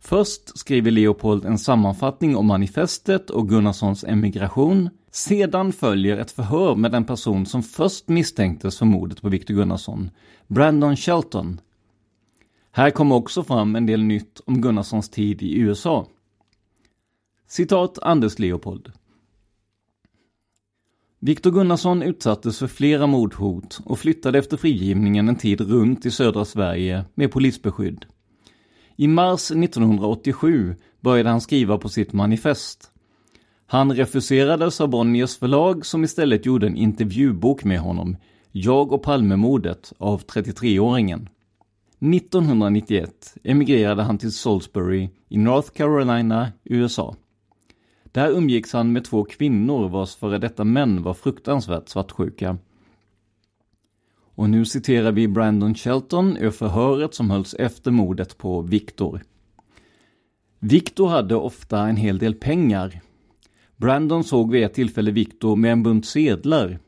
Först 0.00 0.58
skriver 0.58 0.90
Leopold 0.90 1.44
en 1.44 1.58
sammanfattning 1.58 2.36
om 2.36 2.46
manifestet 2.46 3.30
och 3.30 3.48
Gunnarssons 3.48 4.04
emigration. 4.04 4.90
Sedan 5.10 5.72
följer 5.72 6.16
ett 6.16 6.30
förhör 6.30 6.74
med 6.74 6.92
den 6.92 7.04
person 7.04 7.46
som 7.46 7.62
först 7.62 8.08
misstänktes 8.08 8.78
för 8.78 8.86
mordet 8.86 9.22
på 9.22 9.28
Victor 9.28 9.54
Gunnarsson, 9.54 10.10
Brandon 10.46 10.96
Shelton. 10.96 11.60
Här 12.72 12.90
kommer 12.90 13.14
också 13.14 13.42
fram 13.42 13.76
en 13.76 13.86
del 13.86 14.02
nytt 14.02 14.40
om 14.46 14.60
Gunnarssons 14.60 15.08
tid 15.08 15.42
i 15.42 15.58
USA. 15.58 16.06
Citat 17.46 17.98
Anders 18.02 18.38
Leopold. 18.38 18.92
Viktor 21.22 21.50
Gunnarsson 21.50 22.02
utsattes 22.02 22.58
för 22.58 22.66
flera 22.66 23.06
mordhot 23.06 23.80
och 23.84 23.98
flyttade 23.98 24.38
efter 24.38 24.56
frigivningen 24.56 25.28
en 25.28 25.36
tid 25.36 25.60
runt 25.60 26.06
i 26.06 26.10
södra 26.10 26.44
Sverige 26.44 27.04
med 27.14 27.32
polisbeskydd. 27.32 28.06
I 28.96 29.08
mars 29.08 29.50
1987 29.50 30.74
började 31.00 31.30
han 31.30 31.40
skriva 31.40 31.78
på 31.78 31.88
sitt 31.88 32.12
manifest. 32.12 32.90
Han 33.66 33.92
refuserades 33.92 34.80
av 34.80 34.88
Bonniers 34.88 35.36
förlag 35.36 35.86
som 35.86 36.04
istället 36.04 36.46
gjorde 36.46 36.66
en 36.66 36.76
intervjubok 36.76 37.64
med 37.64 37.80
honom, 37.80 38.16
Jag 38.52 38.92
och 38.92 39.02
Palmemordet 39.02 39.92
av 39.98 40.22
33-åringen. 40.24 41.28
1991 42.14 43.34
emigrerade 43.44 44.02
han 44.02 44.18
till 44.18 44.32
Salisbury 44.32 45.08
i 45.28 45.38
North 45.38 45.70
Carolina, 45.70 46.52
USA. 46.64 47.16
Där 48.12 48.30
umgicks 48.30 48.72
han 48.72 48.92
med 48.92 49.04
två 49.04 49.24
kvinnor 49.24 49.88
vars 49.88 50.16
före 50.16 50.38
detta 50.38 50.64
män 50.64 51.02
var 51.02 51.14
fruktansvärt 51.14 51.88
svartsjuka 51.88 52.58
och 54.40 54.50
nu 54.50 54.64
citerar 54.64 55.12
vi 55.12 55.28
Brandon 55.28 55.74
Shelton 55.74 56.36
ur 56.36 56.50
förhöret 56.50 57.14
som 57.14 57.30
hölls 57.30 57.54
efter 57.54 57.90
mordet 57.90 58.38
på 58.38 58.62
Victor. 58.62 59.22
Victor 60.58 61.08
hade 61.08 61.34
ofta 61.34 61.88
en 61.88 61.96
hel 61.96 62.18
del 62.18 62.34
pengar. 62.34 63.00
Brandon 63.76 64.24
såg 64.24 64.52
vid 64.52 64.64
ett 64.64 64.74
tillfälle 64.74 65.10
Victor 65.10 65.56
med 65.56 65.72
en 65.72 65.82
bunt 65.82 66.06
sedlar. 66.06 66.78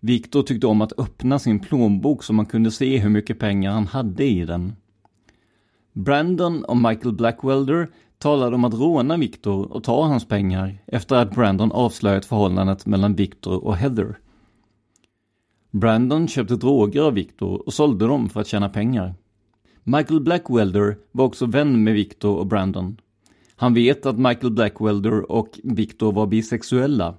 Victor 0.00 0.42
tyckte 0.42 0.66
om 0.66 0.80
att 0.80 0.98
öppna 0.98 1.38
sin 1.38 1.60
plånbok 1.60 2.24
så 2.24 2.32
man 2.32 2.46
kunde 2.46 2.70
se 2.70 2.98
hur 2.98 3.10
mycket 3.10 3.38
pengar 3.38 3.70
han 3.70 3.86
hade 3.86 4.24
i 4.24 4.44
den. 4.44 4.72
Brandon 5.92 6.64
och 6.64 6.76
Michael 6.76 7.14
Blackwelder 7.14 7.88
talade 8.18 8.56
om 8.56 8.64
att 8.64 8.74
råna 8.74 9.16
Victor 9.16 9.72
och 9.72 9.84
ta 9.84 10.06
hans 10.06 10.28
pengar 10.28 10.82
efter 10.86 11.16
att 11.16 11.34
Brandon 11.34 11.72
avslöjat 11.72 12.26
förhållandet 12.26 12.86
mellan 12.86 13.14
Victor 13.14 13.64
och 13.64 13.76
Heather. 13.76 14.18
Brandon 15.70 16.28
köpte 16.28 16.56
droger 16.56 17.02
av 17.02 17.14
Victor 17.14 17.66
och 17.66 17.72
sålde 17.72 18.06
dem 18.06 18.28
för 18.28 18.40
att 18.40 18.46
tjäna 18.46 18.68
pengar. 18.68 19.14
Michael 19.84 20.20
Blackwelder 20.20 20.96
var 21.12 21.24
också 21.24 21.46
vän 21.46 21.84
med 21.84 21.94
Victor 21.94 22.36
och 22.36 22.46
Brandon. 22.46 22.96
Han 23.56 23.74
vet 23.74 24.06
att 24.06 24.18
Michael 24.18 24.52
Blackwelder 24.52 25.32
och 25.32 25.60
Victor 25.62 26.12
var 26.12 26.26
bisexuella. 26.26 27.14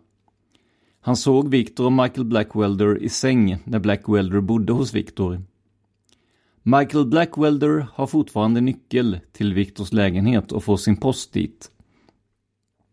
Han 1.01 1.15
såg 1.15 1.49
Victor 1.49 1.86
och 1.86 1.93
Michael 1.93 2.25
Blackwelder 2.25 3.03
i 3.03 3.10
säng 3.10 3.57
när 3.63 3.79
Blackwelder 3.79 4.41
bodde 4.41 4.73
hos 4.73 4.93
Victor. 4.93 5.41
Michael 6.69 7.06
Blackwelder 7.06 7.88
har 7.93 8.08
fortfarande 8.08 8.62
nyckel 8.62 9.19
till 9.32 9.53
Victors 9.53 9.93
lägenhet 9.93 10.51
och 10.51 10.63
får 10.63 10.77
sin 10.77 10.97
post 10.97 11.34
dit. 11.34 11.71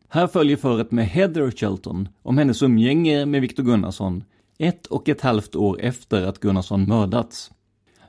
Här 0.09 0.27
följer 0.27 0.57
föret 0.57 0.91
med 0.91 1.07
Heather 1.07 1.51
Shelton 1.51 2.09
om 2.23 2.39
hennes 2.39 2.63
umgänge 2.63 3.27
med 3.27 3.41
Victor 3.41 3.63
Gunnarsson 3.63 4.25
ett 4.59 4.87
och 4.87 5.09
ett 5.09 5.21
halvt 5.21 5.57
år 5.57 5.81
efter 5.81 6.27
att 6.27 6.41
Gunnarsson 6.41 6.85
mördats. 6.85 7.51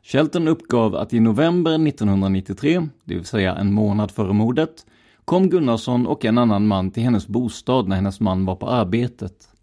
Shelton 0.04 0.47
uppgav 0.47 0.95
att 0.95 1.13
i 1.13 1.19
november 1.19 1.88
1993, 1.88 2.88
det 3.04 3.15
vill 3.15 3.25
säga 3.25 3.56
en 3.56 3.73
månad 3.73 4.12
före 4.12 4.34
mordet, 4.34 4.86
kom 5.25 5.49
Gunnarsson 5.49 6.08
och 6.08 6.25
en 6.25 6.38
annan 6.38 6.67
man 6.67 6.91
till 6.91 7.04
hennes 7.04 7.28
bostad 7.28 7.88
när 7.88 7.95
hennes 7.95 8.19
man 8.19 8.45
var 8.45 8.56
på 8.56 8.69
arbetet. 8.69 9.54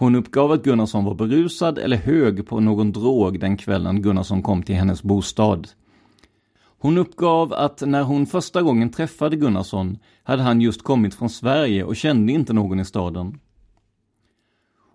Hon 0.00 0.14
uppgav 0.14 0.52
att 0.52 0.62
Gunnarsson 0.62 1.04
var 1.04 1.14
berusad 1.14 1.78
eller 1.78 1.96
hög 1.96 2.46
på 2.46 2.60
någon 2.60 2.92
drog 2.92 3.40
den 3.40 3.56
kvällen 3.56 4.02
Gunnarsson 4.02 4.42
kom 4.42 4.62
till 4.62 4.74
hennes 4.74 5.02
bostad. 5.02 5.68
Hon 6.78 6.98
uppgav 6.98 7.52
att 7.52 7.82
när 7.86 8.02
hon 8.02 8.26
första 8.26 8.62
gången 8.62 8.90
träffade 8.90 9.36
Gunnarsson 9.36 9.98
hade 10.22 10.42
han 10.42 10.60
just 10.60 10.82
kommit 10.82 11.14
från 11.14 11.30
Sverige 11.30 11.84
och 11.84 11.96
kände 11.96 12.32
inte 12.32 12.52
någon 12.52 12.80
i 12.80 12.84
staden. 12.84 13.38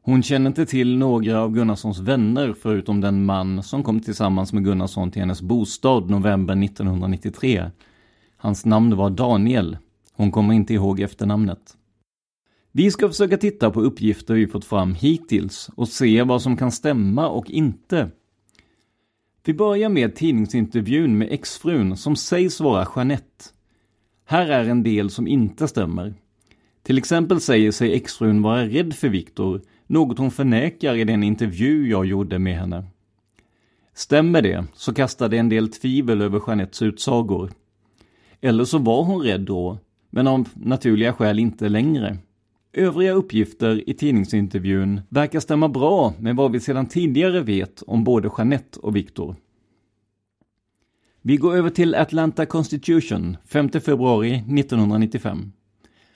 Hon 0.01 0.23
känner 0.23 0.47
inte 0.47 0.65
till 0.65 0.97
några 0.97 1.41
av 1.41 1.51
Gunnarssons 1.51 1.99
vänner 1.99 2.55
förutom 2.61 3.01
den 3.01 3.25
man 3.25 3.63
som 3.63 3.83
kom 3.83 3.99
tillsammans 3.99 4.53
med 4.53 4.63
Gunnarsson 4.63 5.11
till 5.11 5.21
hennes 5.21 5.41
bostad 5.41 6.09
november 6.09 6.63
1993. 6.63 7.71
Hans 8.37 8.65
namn 8.65 8.95
var 8.95 9.09
Daniel. 9.09 9.77
Hon 10.13 10.31
kommer 10.31 10.53
inte 10.53 10.73
ihåg 10.73 10.99
efternamnet. 10.99 11.75
Vi 12.77 12.91
ska 12.91 13.07
försöka 13.07 13.37
titta 13.37 13.71
på 13.71 13.81
uppgifter 13.81 14.33
vi 14.33 14.47
fått 14.47 14.65
fram 14.65 14.93
hittills 14.93 15.69
och 15.75 15.87
se 15.87 16.23
vad 16.23 16.41
som 16.41 16.57
kan 16.57 16.71
stämma 16.71 17.27
och 17.29 17.49
inte. 17.49 18.09
Vi 19.45 19.53
börjar 19.53 19.89
med 19.89 20.15
tidningsintervjun 20.15 21.17
med 21.17 21.31
exfrun 21.31 21.97
som 21.97 22.15
sägs 22.15 22.59
vara 22.59 22.87
Jeanette. 22.95 23.45
Här 24.25 24.47
är 24.47 24.69
en 24.69 24.83
del 24.83 25.09
som 25.09 25.27
inte 25.27 25.67
stämmer. 25.67 26.13
Till 26.83 26.97
exempel 26.97 27.41
säger 27.41 27.71
sig 27.71 27.93
exfrun 27.93 28.41
vara 28.41 28.65
rädd 28.65 28.95
för 28.95 29.09
Viktor, 29.09 29.61
något 29.87 30.17
hon 30.17 30.31
förnekar 30.31 30.95
i 30.95 31.03
den 31.03 31.23
intervju 31.23 31.89
jag 31.89 32.05
gjorde 32.05 32.39
med 32.39 32.57
henne. 32.57 32.85
Stämmer 33.93 34.41
det, 34.41 34.65
så 34.73 34.93
kastar 34.93 35.29
det 35.29 35.37
en 35.37 35.49
del 35.49 35.71
tvivel 35.71 36.21
över 36.21 36.41
Jeanettes 36.47 36.81
utsagor. 36.81 37.51
Eller 38.41 38.65
så 38.65 38.77
var 38.77 39.03
hon 39.03 39.21
rädd 39.21 39.41
då, 39.41 39.77
men 40.09 40.27
av 40.27 40.49
naturliga 40.53 41.13
skäl 41.13 41.39
inte 41.39 41.69
längre. 41.69 42.17
Övriga 42.77 43.11
uppgifter 43.11 43.89
i 43.89 43.93
tidningsintervjun 43.93 45.01
verkar 45.09 45.39
stämma 45.39 45.69
bra 45.69 46.13
med 46.19 46.35
vad 46.35 46.51
vi 46.51 46.59
sedan 46.59 46.85
tidigare 46.85 47.41
vet 47.41 47.81
om 47.81 48.03
både 48.03 48.29
Jeanette 48.37 48.79
och 48.79 48.95
Viktor. 48.95 49.35
Vi 51.21 51.37
går 51.37 51.55
över 51.55 51.69
till 51.69 51.95
Atlanta 51.95 52.45
Constitution 52.45 53.37
5 53.45 53.69
februari 53.69 54.33
1995. 54.35 55.51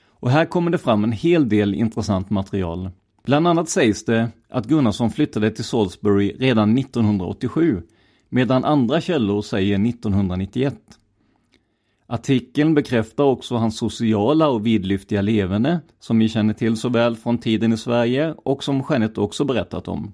Och 0.04 0.30
här 0.30 0.44
kommer 0.44 0.70
det 0.70 0.78
fram 0.78 1.04
en 1.04 1.12
hel 1.12 1.48
del 1.48 1.74
intressant 1.74 2.30
material. 2.30 2.90
Bland 3.24 3.48
annat 3.48 3.68
sägs 3.68 4.04
det 4.04 4.28
att 4.48 4.66
Gunnarsson 4.66 5.10
flyttade 5.10 5.50
till 5.50 5.64
Salisbury 5.64 6.36
redan 6.38 6.78
1987, 6.78 7.82
medan 8.28 8.64
andra 8.64 9.00
källor 9.00 9.42
säger 9.42 9.88
1991. 9.88 10.74
Artikeln 12.12 12.74
bekräftar 12.74 13.24
också 13.24 13.54
hans 13.54 13.76
sociala 13.78 14.48
och 14.48 14.66
vidlyftiga 14.66 15.22
levande, 15.22 15.80
som 16.00 16.18
vi 16.18 16.28
känner 16.28 16.54
till 16.54 16.76
så 16.76 16.88
väl 16.88 17.16
från 17.16 17.38
tiden 17.38 17.72
i 17.72 17.76
Sverige 17.76 18.34
och 18.44 18.64
som 18.64 18.84
Jeanette 18.90 19.20
också 19.20 19.44
berättat 19.44 19.88
om. 19.88 20.12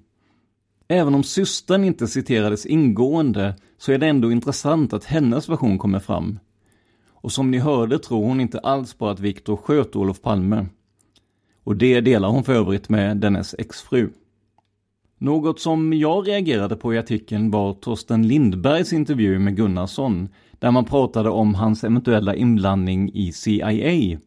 Även 0.87 1.15
om 1.15 1.23
systern 1.23 1.83
inte 1.83 2.07
citerades 2.07 2.65
ingående 2.65 3.55
så 3.77 3.91
är 3.91 3.97
det 3.97 4.07
ändå 4.07 4.31
intressant 4.31 4.93
att 4.93 5.05
hennes 5.05 5.49
version 5.49 5.77
kommer 5.77 5.99
fram. 5.99 6.39
Och 7.11 7.31
som 7.31 7.51
ni 7.51 7.57
hörde 7.57 7.99
tror 7.99 8.25
hon 8.25 8.41
inte 8.41 8.59
alls 8.59 8.93
på 8.93 9.09
att 9.09 9.19
Viktor 9.19 9.57
sköt 9.57 9.95
Olof 9.95 10.21
Palme. 10.21 10.65
Och 11.63 11.75
det 11.75 12.01
delar 12.01 12.29
hon 12.29 12.43
för 12.43 12.53
övrigt 12.53 12.89
med 12.89 13.17
dennes 13.17 13.55
exfru. 13.57 14.09
Något 15.17 15.59
som 15.59 15.93
jag 15.93 16.27
reagerade 16.27 16.75
på 16.75 16.93
i 16.93 16.97
artikeln 16.97 17.51
var 17.51 17.73
Torsten 17.73 18.27
Lindbergs 18.27 18.93
intervju 18.93 19.39
med 19.39 19.55
Gunnarsson, 19.55 20.29
där 20.59 20.71
man 20.71 20.85
pratade 20.85 21.29
om 21.29 21.55
hans 21.55 21.83
eventuella 21.83 22.35
inblandning 22.35 23.11
i 23.13 23.31
CIA. 23.31 24.19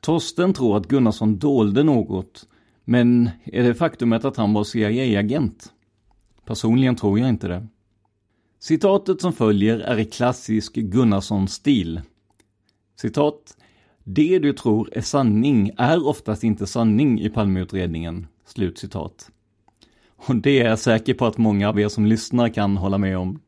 Torsten 0.00 0.52
tror 0.52 0.76
att 0.76 0.88
Gunnarsson 0.88 1.38
dolde 1.38 1.82
något, 1.82 2.46
men 2.84 3.30
är 3.44 3.62
det 3.62 3.74
faktumet 3.74 4.24
att 4.24 4.36
han 4.36 4.52
var 4.52 4.64
CIA-agent? 4.64 5.72
Personligen 6.44 6.96
tror 6.96 7.18
jag 7.18 7.28
inte 7.28 7.48
det. 7.48 7.66
Citatet 8.60 9.20
som 9.20 9.32
följer 9.32 9.78
är 9.78 9.98
i 9.98 10.04
klassisk 10.04 10.74
Gunnarsson-stil. 10.74 12.00
Citat. 13.00 13.56
Det 14.04 14.38
du 14.38 14.52
tror 14.52 14.90
är 14.92 15.00
sanning 15.00 15.70
är 15.76 16.06
oftast 16.06 16.44
inte 16.44 16.66
sanning 16.66 17.20
i 17.20 17.28
Palmeutredningen. 17.28 18.26
Slutcitat. 18.46 19.30
Och 20.16 20.36
det 20.36 20.60
är 20.60 20.68
jag 20.68 20.78
säker 20.78 21.14
på 21.14 21.26
att 21.26 21.38
många 21.38 21.68
av 21.68 21.80
er 21.80 21.88
som 21.88 22.06
lyssnar 22.06 22.48
kan 22.48 22.76
hålla 22.76 22.98
med 22.98 23.18
om. 23.18 23.40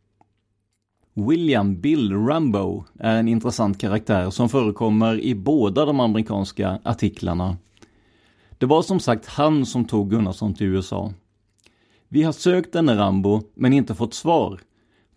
William 1.28 1.80
Bill 1.80 2.12
Rambo 2.12 2.84
är 2.98 3.16
en 3.16 3.28
intressant 3.28 3.80
karaktär 3.80 4.30
som 4.30 4.48
förekommer 4.48 5.20
i 5.20 5.34
båda 5.34 5.84
de 5.84 6.00
amerikanska 6.00 6.78
artiklarna. 6.84 7.56
Det 8.58 8.66
var 8.66 8.82
som 8.82 9.00
sagt 9.00 9.26
han 9.26 9.66
som 9.66 9.84
tog 9.84 10.10
Gunnarsson 10.10 10.54
till 10.54 10.66
USA. 10.66 11.12
Vi 12.08 12.22
har 12.22 12.32
sökt 12.32 12.72
denne 12.72 12.96
Rambo, 12.96 13.42
men 13.54 13.72
inte 13.72 13.94
fått 13.94 14.14
svar. 14.14 14.60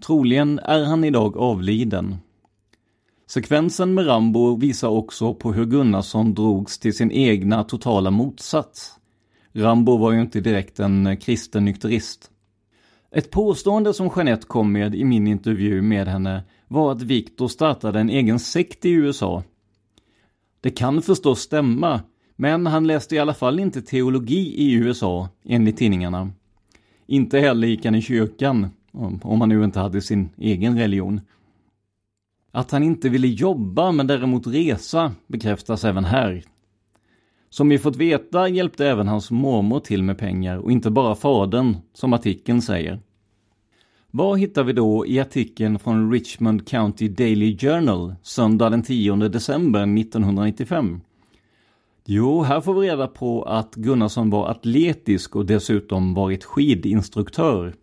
Troligen 0.05 0.59
är 0.59 0.83
han 0.83 1.03
idag 1.03 1.37
avliden. 1.37 2.15
Sekvensen 3.27 3.93
med 3.93 4.07
Rambo 4.07 4.55
visar 4.55 4.87
också 4.87 5.33
på 5.33 5.53
hur 5.53 5.65
Gunnarsson 5.65 6.33
drogs 6.33 6.79
till 6.79 6.97
sin 6.97 7.11
egna 7.11 7.63
totala 7.63 8.11
motsats. 8.11 8.99
Rambo 9.53 9.97
var 9.97 10.11
ju 10.11 10.21
inte 10.21 10.41
direkt 10.41 10.79
en 10.79 11.17
kristen 11.17 11.65
nykterist. 11.65 12.29
Ett 13.15 13.31
påstående 13.31 13.93
som 13.93 14.09
Jeanette 14.15 14.47
kom 14.47 14.71
med 14.71 14.95
i 14.95 15.03
min 15.03 15.27
intervju 15.27 15.81
med 15.81 16.07
henne 16.07 16.43
var 16.67 16.91
att 16.91 17.01
Victor 17.01 17.47
startade 17.47 17.99
en 17.99 18.09
egen 18.09 18.39
sekt 18.39 18.85
i 18.85 18.89
USA. 18.91 19.43
Det 20.61 20.69
kan 20.69 21.01
förstås 21.01 21.39
stämma, 21.39 22.01
men 22.35 22.67
han 22.67 22.87
läste 22.87 23.15
i 23.15 23.19
alla 23.19 23.33
fall 23.33 23.59
inte 23.59 23.81
teologi 23.81 24.53
i 24.57 24.73
USA, 24.73 25.29
enligt 25.43 25.77
tidningarna. 25.77 26.31
Inte 27.07 27.39
heller 27.39 27.67
gick 27.67 27.85
han 27.85 27.95
i 27.95 28.01
kyrkan, 28.01 28.67
om 29.21 29.41
han 29.41 29.49
nu 29.49 29.63
inte 29.63 29.79
hade 29.79 30.01
sin 30.01 30.29
egen 30.37 30.77
religion. 30.77 31.21
Att 32.51 32.71
han 32.71 32.83
inte 32.83 33.09
ville 33.09 33.27
jobba 33.27 33.91
men 33.91 34.07
däremot 34.07 34.47
resa 34.47 35.11
bekräftas 35.27 35.83
även 35.83 36.05
här. 36.05 36.43
Som 37.53 37.69
vi 37.69 37.79
fått 37.79 37.95
veta 37.95 38.47
hjälpte 38.47 38.87
även 38.87 39.07
hans 39.07 39.31
mormor 39.31 39.79
till 39.79 40.03
med 40.03 40.17
pengar 40.17 40.57
och 40.57 40.71
inte 40.71 40.91
bara 40.91 41.15
fadern, 41.15 41.75
som 41.93 42.13
artikeln 42.13 42.61
säger. 42.61 42.99
Vad 44.11 44.39
hittar 44.39 44.63
vi 44.63 44.73
då 44.73 45.05
i 45.07 45.19
artikeln 45.19 45.79
från 45.79 46.11
Richmond 46.11 46.67
County 46.67 47.07
Daily 47.09 47.57
Journal 47.57 48.15
söndag 48.21 48.69
den 48.69 48.83
10 48.83 49.15
december 49.15 49.99
1995? 49.99 51.01
Jo, 52.05 52.41
här 52.41 52.61
får 52.61 52.73
vi 52.73 52.87
reda 52.87 53.07
på 53.07 53.43
att 53.43 53.75
Gunnarsson 53.75 54.29
var 54.29 54.49
atletisk 54.49 55.35
och 55.35 55.45
dessutom 55.45 56.13
varit 56.13 56.43
skidinstruktör. 56.43 57.73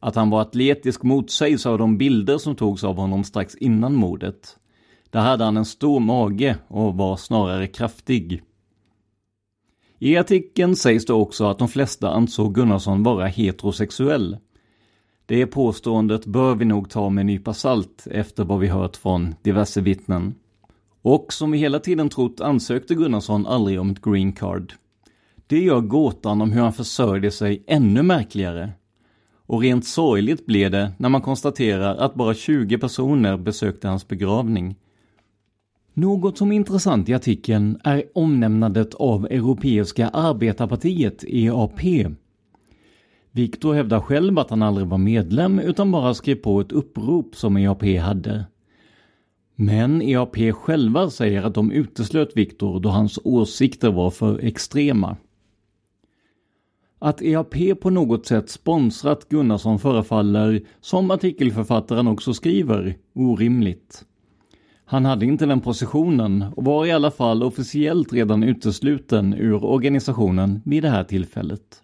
Att 0.00 0.16
han 0.16 0.30
var 0.30 0.40
atletisk 0.40 1.02
motsägs 1.02 1.66
av 1.66 1.78
de 1.78 1.98
bilder 1.98 2.38
som 2.38 2.56
togs 2.56 2.84
av 2.84 2.96
honom 2.96 3.24
strax 3.24 3.54
innan 3.54 3.94
mordet. 3.94 4.56
Där 5.10 5.20
hade 5.20 5.44
han 5.44 5.56
en 5.56 5.64
stor 5.64 6.00
mage 6.00 6.56
och 6.68 6.94
var 6.94 7.16
snarare 7.16 7.66
kraftig. 7.66 8.42
I 10.04 10.16
artikeln 10.16 10.76
sägs 10.76 11.06
det 11.06 11.12
också 11.12 11.44
att 11.44 11.58
de 11.58 11.68
flesta 11.68 12.10
ansåg 12.10 12.54
Gunnarsson 12.54 13.02
vara 13.02 13.26
heterosexuell. 13.26 14.36
Det 15.26 15.46
påståendet 15.46 16.26
bör 16.26 16.54
vi 16.54 16.64
nog 16.64 16.90
ta 16.90 17.10
med 17.10 17.22
en 17.22 17.26
nypa 17.26 17.54
salt 17.54 18.06
efter 18.10 18.44
vad 18.44 18.60
vi 18.60 18.66
hört 18.66 18.96
från 18.96 19.34
diverse 19.42 19.80
vittnen. 19.80 20.34
Och 21.02 21.32
som 21.32 21.50
vi 21.50 21.58
hela 21.58 21.78
tiden 21.78 22.08
trott 22.08 22.40
ansökte 22.40 22.94
Gunnarsson 22.94 23.46
aldrig 23.46 23.80
om 23.80 23.90
ett 23.90 24.02
green 24.02 24.32
card. 24.32 24.72
Det 25.46 25.58
gör 25.60 25.80
gåtan 25.80 26.42
om 26.42 26.52
hur 26.52 26.60
han 26.60 26.72
försörjde 26.72 27.30
sig 27.30 27.64
ännu 27.66 28.02
märkligare. 28.02 28.72
Och 29.46 29.60
rent 29.60 29.86
sorgligt 29.86 30.46
blev 30.46 30.70
det 30.70 30.92
när 30.98 31.08
man 31.08 31.22
konstaterar 31.22 31.96
att 31.96 32.14
bara 32.14 32.34
20 32.34 32.78
personer 32.78 33.36
besökte 33.36 33.88
hans 33.88 34.08
begravning. 34.08 34.76
Något 35.94 36.38
som 36.38 36.52
är 36.52 36.56
intressant 36.56 37.08
i 37.08 37.14
artikeln 37.14 37.78
är 37.84 38.04
omnämnandet 38.14 38.94
av 38.94 39.26
Europeiska 39.26 40.08
arbetarpartiet, 40.08 41.24
EAP. 41.24 41.80
Viktor 43.30 43.74
hävdar 43.74 44.00
själv 44.00 44.38
att 44.38 44.50
han 44.50 44.62
aldrig 44.62 44.86
var 44.86 44.98
medlem 44.98 45.58
utan 45.58 45.92
bara 45.92 46.14
skrev 46.14 46.34
på 46.34 46.60
ett 46.60 46.72
upprop 46.72 47.36
som 47.36 47.56
EAP 47.56 47.82
hade. 48.00 48.44
Men 49.54 50.02
EAP 50.02 50.36
själva 50.54 51.10
säger 51.10 51.42
att 51.42 51.54
de 51.54 51.72
uteslöt 51.72 52.36
Viktor 52.36 52.80
då 52.80 52.88
hans 52.88 53.18
åsikter 53.24 53.90
var 53.90 54.10
för 54.10 54.38
extrema. 54.38 55.16
Att 56.98 57.22
EAP 57.22 57.80
på 57.80 57.90
något 57.90 58.26
sätt 58.26 58.50
sponsrat 58.50 59.28
Gunnarsson 59.28 59.78
förefaller, 59.78 60.60
som 60.80 61.10
artikelförfattaren 61.10 62.08
också 62.08 62.34
skriver, 62.34 62.96
orimligt. 63.14 64.04
Han 64.92 65.04
hade 65.04 65.26
inte 65.26 65.46
den 65.46 65.60
positionen 65.60 66.44
och 66.56 66.64
var 66.64 66.86
i 66.86 66.92
alla 66.92 67.10
fall 67.10 67.42
officiellt 67.42 68.12
redan 68.12 68.42
utesluten 68.42 69.34
ur 69.34 69.64
organisationen 69.64 70.60
vid 70.64 70.82
det 70.82 70.88
här 70.88 71.04
tillfället. 71.04 71.82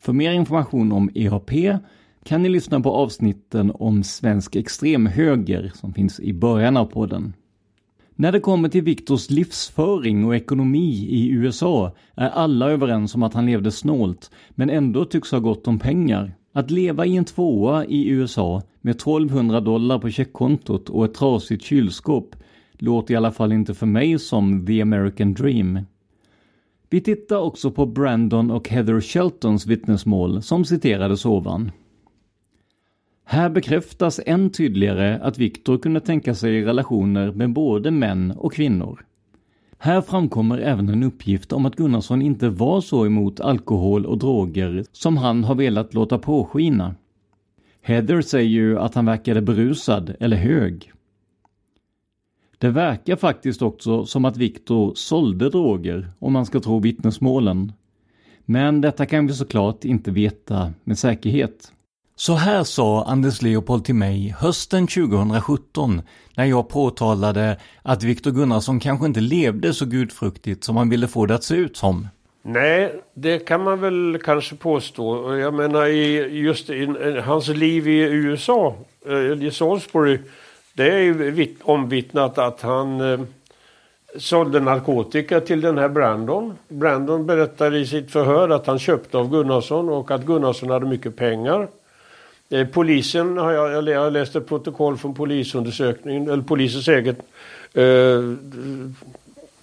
För 0.00 0.12
mer 0.12 0.32
information 0.32 0.92
om 0.92 1.10
EAP 1.14 1.50
kan 2.24 2.42
ni 2.42 2.48
lyssna 2.48 2.80
på 2.80 2.90
avsnitten 2.90 3.72
om 3.74 4.02
svensk 4.02 4.56
extremhöger 4.56 5.72
som 5.74 5.92
finns 5.94 6.20
i 6.20 6.32
början 6.32 6.76
av 6.76 6.86
podden. 6.86 7.32
När 8.14 8.32
det 8.32 8.40
kommer 8.40 8.68
till 8.68 8.82
Viktors 8.82 9.30
livsföring 9.30 10.24
och 10.24 10.36
ekonomi 10.36 11.06
i 11.10 11.28
USA 11.30 11.94
är 12.14 12.28
alla 12.28 12.70
överens 12.70 13.14
om 13.14 13.22
att 13.22 13.34
han 13.34 13.46
levde 13.46 13.70
snålt, 13.70 14.30
men 14.50 14.70
ändå 14.70 15.04
tycks 15.04 15.32
ha 15.32 15.38
gott 15.38 15.68
om 15.68 15.78
pengar. 15.78 16.34
Att 16.56 16.70
leva 16.70 17.06
i 17.06 17.16
en 17.16 17.24
tvåa 17.24 17.84
i 17.84 18.08
USA 18.08 18.62
med 18.80 18.94
1200 18.94 19.60
dollar 19.60 19.98
på 19.98 20.10
checkkontot 20.10 20.90
och 20.90 21.04
ett 21.04 21.14
trasigt 21.14 21.64
kylskåp 21.64 22.36
låter 22.72 23.14
i 23.14 23.16
alla 23.16 23.32
fall 23.32 23.52
inte 23.52 23.74
för 23.74 23.86
mig 23.86 24.18
som 24.18 24.66
the 24.66 24.82
American 24.82 25.34
dream. 25.34 25.80
Vi 26.90 27.00
tittar 27.00 27.38
också 27.38 27.70
på 27.70 27.86
Brandon 27.86 28.50
och 28.50 28.68
Heather 28.68 29.00
Sheltons 29.00 29.66
vittnesmål 29.66 30.42
som 30.42 30.64
citerades 30.64 31.26
ovan. 31.26 31.70
Här 33.24 33.50
bekräftas 33.50 34.20
än 34.26 34.50
tydligare 34.50 35.18
att 35.22 35.38
Victor 35.38 35.78
kunde 35.78 36.00
tänka 36.00 36.34
sig 36.34 36.64
relationer 36.64 37.32
med 37.32 37.52
både 37.52 37.90
män 37.90 38.30
och 38.30 38.52
kvinnor. 38.52 39.04
Här 39.84 40.00
framkommer 40.00 40.58
även 40.58 40.88
en 40.88 41.02
uppgift 41.02 41.52
om 41.52 41.66
att 41.66 41.76
Gunnarsson 41.76 42.22
inte 42.22 42.48
var 42.48 42.80
så 42.80 43.06
emot 43.06 43.40
alkohol 43.40 44.06
och 44.06 44.18
droger 44.18 44.84
som 44.92 45.16
han 45.16 45.44
har 45.44 45.54
velat 45.54 45.94
låta 45.94 46.18
påskina. 46.18 46.94
Heather 47.82 48.20
säger 48.20 48.48
ju 48.48 48.78
att 48.78 48.94
han 48.94 49.06
verkade 49.06 49.42
berusad 49.42 50.16
eller 50.20 50.36
hög. 50.36 50.92
Det 52.58 52.70
verkar 52.70 53.16
faktiskt 53.16 53.62
också 53.62 54.06
som 54.06 54.24
att 54.24 54.36
Viktor 54.36 54.92
sålde 54.94 55.50
droger 55.50 56.12
om 56.18 56.32
man 56.32 56.46
ska 56.46 56.60
tro 56.60 56.78
vittnesmålen. 56.78 57.72
Men 58.44 58.80
detta 58.80 59.06
kan 59.06 59.26
vi 59.26 59.32
såklart 59.32 59.84
inte 59.84 60.10
veta 60.10 60.72
med 60.84 60.98
säkerhet. 60.98 61.72
Så 62.16 62.34
här 62.34 62.64
sa 62.64 63.04
Anders 63.04 63.42
Leopold 63.42 63.84
till 63.84 63.94
mig 63.94 64.34
hösten 64.38 64.86
2017 64.86 66.02
när 66.36 66.44
jag 66.44 66.68
påtalade 66.68 67.56
att 67.82 68.02
Viktor 68.02 68.30
Gunnarsson 68.30 68.80
kanske 68.80 69.06
inte 69.06 69.20
levde 69.20 69.74
så 69.74 69.86
gudfruktigt 69.86 70.64
som 70.64 70.76
han 70.76 70.88
ville 70.88 71.08
få 71.08 71.26
det 71.26 71.34
att 71.34 71.44
se 71.44 71.54
ut 71.54 71.76
som. 71.76 72.08
Nej, 72.42 73.02
det 73.14 73.38
kan 73.38 73.64
man 73.64 73.80
väl 73.80 74.18
kanske 74.24 74.56
påstå. 74.56 75.36
Jag 75.36 75.54
menar 75.54 75.86
just 75.86 76.70
i 76.70 77.20
hans 77.24 77.48
liv 77.48 77.88
i 77.88 78.00
USA, 78.00 78.74
eh, 79.06 79.42
i 79.46 79.50
Salisbury, 79.50 80.18
det 80.74 80.90
är 80.90 80.98
ju 80.98 81.56
omvittnat 81.62 82.38
att 82.38 82.60
han 82.60 83.00
eh, 83.00 83.20
sålde 84.18 84.60
narkotika 84.60 85.40
till 85.40 85.60
den 85.60 85.78
här 85.78 85.88
Brandon. 85.88 86.58
Brandon 86.68 87.26
berättade 87.26 87.78
i 87.78 87.86
sitt 87.86 88.10
förhör 88.10 88.48
att 88.48 88.66
han 88.66 88.78
köpte 88.78 89.18
av 89.18 89.30
Gunnarsson 89.30 89.88
och 89.88 90.10
att 90.10 90.24
Gunnarsson 90.24 90.70
hade 90.70 90.86
mycket 90.86 91.16
pengar. 91.16 91.68
Eh, 92.54 92.66
polisen, 92.66 93.36
har 93.38 93.52
jag, 93.52 93.88
jag 93.88 94.12
läst 94.12 94.36
ett 94.36 94.48
protokoll 94.48 94.96
från 94.96 95.14
polisundersökningen, 95.14 96.28
eller 96.30 96.42
polisens 96.42 96.88
eget 96.88 97.18
eh, 97.72 98.34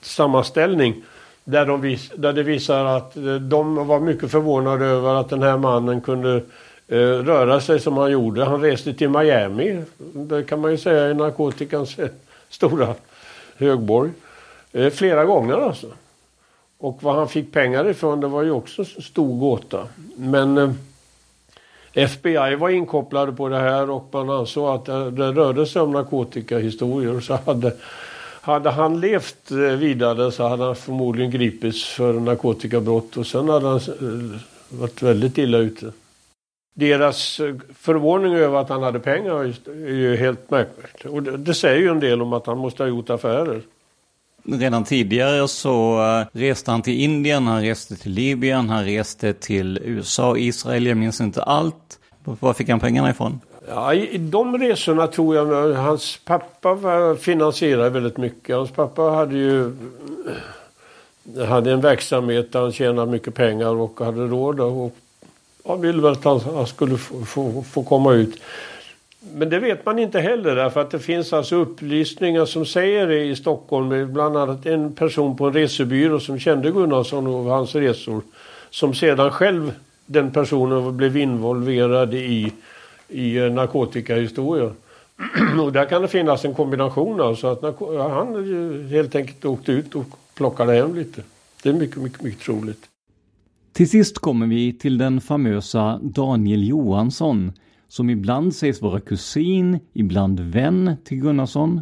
sammanställning. 0.02 1.04
Där, 1.44 1.66
de 1.66 1.82
vis, 1.82 2.12
där 2.16 2.34
det 2.34 2.44
visar 2.44 2.86
att 2.86 3.18
eh, 3.18 3.36
de 3.36 3.88
var 3.88 4.00
mycket 4.00 4.32
förvånade 4.32 4.86
över 4.86 5.16
att 5.16 5.30
den 5.30 5.42
här 5.42 5.58
mannen 5.58 6.02
kunde 6.02 6.36
eh, 6.88 6.98
röra 6.98 7.62
sig 7.62 7.80
som 7.80 7.98
han 7.98 8.12
gjorde. 8.12 8.46
Han 8.46 8.62
reste 8.62 8.94
till 8.94 9.10
Miami. 9.10 9.82
Det 10.14 10.44
kan 10.44 10.62
man 10.62 10.72
ju 10.72 10.78
säga 10.78 11.04
är 11.04 11.14
narkotikans 11.14 11.98
stora 12.50 12.96
högborg. 13.58 14.12
Eh, 14.72 14.90
flera 14.90 15.26
gånger 15.26 15.56
alltså. 15.56 15.88
Och 16.78 17.04
var 17.04 17.14
han 17.14 17.30
fick 17.30 17.52
pengar 17.52 17.90
ifrån 17.90 18.20
det 18.20 18.28
var 18.28 18.44
ju 18.44 18.52
också 18.52 18.82
en 18.82 19.02
stor 19.02 19.40
gåta. 19.40 19.88
Men 20.16 20.58
eh, 20.58 20.72
FBI 21.94 22.56
var 22.56 22.70
inkopplade 22.70 23.32
på 23.32 23.50
det 23.50 23.60
här 23.60 23.90
och 23.90 24.10
man 24.12 24.30
ansåg 24.30 24.70
att 24.70 24.86
det 24.86 25.32
rörde 25.32 25.66
sig 25.66 25.82
om 25.82 25.92
narkotikahistorier. 25.92 27.20
Så 27.20 27.40
hade, 27.46 27.74
hade 28.42 28.70
han 28.70 29.00
levt 29.00 29.52
eh, 29.52 29.58
vidare 29.58 30.32
så 30.32 30.48
hade 30.48 30.64
han 30.64 30.76
förmodligen 30.76 31.32
gripits 31.32 31.88
för 31.88 32.14
narkotikabrott 32.14 33.18
och 33.18 33.28
sen 33.28 33.50
hade 33.50 33.68
han 33.68 33.78
eh, 33.78 34.40
varit 34.70 35.02
väldigt 35.02 35.38
illa 35.38 35.58
ute. 35.58 35.92
Deras 36.74 37.40
eh, 37.40 37.56
förvåning 37.76 38.34
över 38.34 38.58
att 38.58 38.70
han 38.70 38.84
hade 38.84 39.00
pengar 39.00 39.54
är 39.68 39.94
ju 39.94 40.16
helt 40.16 40.52
märkligt. 40.52 41.06
Och 41.06 41.24
det, 41.24 41.38
det 41.38 41.54
säger 41.54 41.80
ju 41.80 41.88
en 41.88 42.00
del 42.00 42.22
om 42.22 42.34
att 42.34 42.46
han 42.46 42.58
måste 42.58 42.84
ha 42.84 42.88
gjort 42.88 43.10
affärer. 43.10 43.62
Redan 44.44 44.84
tidigare 44.84 45.48
så 45.48 46.02
eh, 46.02 46.40
reste 46.40 46.72
han 46.72 46.82
till 46.82 47.02
Indien, 47.02 47.48
han 47.48 47.62
reste 47.62 47.96
till 47.96 48.12
Libyen, 48.12 48.70
han 48.70 48.86
reste 48.86 49.34
till 49.34 49.80
USA, 49.84 50.38
Israel, 50.38 50.86
jag 50.86 50.98
minns 50.98 51.22
inte 51.22 51.44
allt. 51.44 52.00
Var 52.24 52.54
fick 52.54 52.70
han 52.70 52.80
pengarna 52.80 53.10
ifrån? 53.10 53.40
Ja, 53.68 53.94
i 53.94 54.18
de 54.18 54.58
resorna 54.58 55.08
tror 55.08 55.36
jag 55.36 55.74
hans 55.74 56.20
pappa 56.26 56.78
finansierade 57.20 57.90
väldigt 57.90 58.18
mycket. 58.18 58.56
Hans 58.56 58.72
pappa 58.72 59.02
hade 59.02 59.36
ju 59.36 59.66
eh, 61.38 61.46
hade 61.46 61.72
en 61.72 61.82
verksamhet 61.82 62.52
där 62.52 62.62
han 62.62 62.72
tjänade 62.72 63.12
mycket 63.12 63.34
pengar 63.34 63.76
och 63.76 64.00
hade 64.00 64.28
råd. 64.28 64.60
Och 64.60 64.96
ville 65.84 66.02
väl 66.02 66.12
att 66.12 66.24
han 66.24 66.68
skulle 66.68 66.98
få, 66.98 67.26
få, 67.26 67.64
få 67.64 67.84
komma 67.84 68.14
ut. 68.14 68.42
Men 69.30 69.50
det 69.50 69.60
vet 69.60 69.86
man 69.86 70.00
inte 70.00 70.20
heller 70.20 70.56
därför 70.56 70.82
att 70.82 70.92
det 70.92 71.00
finns 71.00 71.34
alltså 71.34 71.56
upplysningar 71.56 72.46
som 72.46 72.66
säger 72.66 73.08
det 73.08 73.26
i 73.26 73.36
Stockholm 73.36 74.14
bland 74.14 74.38
annat 74.38 74.66
en 74.66 74.96
person 74.96 75.38
på 75.38 75.48
en 75.48 75.54
resebyrå 75.54 76.20
som 76.20 76.40
kände 76.40 76.72
Gunnarsson 76.72 77.28
och 77.28 77.44
hans 77.44 77.76
resor. 77.76 78.22
Som 78.70 78.94
sedan 78.94 79.32
själv, 79.32 79.74
den 80.06 80.32
personen, 80.32 80.98
blev 80.98 81.18
involverad 81.18 82.14
i, 82.14 82.52
i 83.08 83.38
eh, 83.38 83.52
narkotikahistorier. 83.52 84.72
och 85.64 85.72
där 85.72 85.86
kan 85.86 86.02
det 86.02 86.08
finnas 86.08 86.46
en 86.46 86.54
kombination 86.54 87.22
alltså 87.22 87.48
att 87.48 87.62
han 88.12 88.36
eh, 88.36 88.90
helt 88.90 89.16
enkelt 89.16 89.46
åkte 89.46 89.72
ut 89.72 89.96
och 89.96 90.06
plockade 90.36 90.74
hem 90.74 90.96
lite. 90.96 91.22
Det 91.64 91.70
är 91.70 91.74
mycket, 91.74 91.98
mycket, 91.98 92.22
mycket 92.22 92.42
troligt. 92.42 92.86
Till 93.74 93.90
sist 93.90 94.20
kommer 94.20 94.48
vi 94.48 94.74
till 94.74 94.98
den 94.98 95.22
famösa 95.22 96.00
Daniel 96.02 96.68
Johansson 96.68 97.52
som 97.92 98.10
ibland 98.10 98.56
sägs 98.56 98.82
vara 98.82 99.00
kusin, 99.00 99.80
ibland 99.94 100.40
vän 100.40 100.96
till 101.04 101.18
Gunnarsson. 101.18 101.82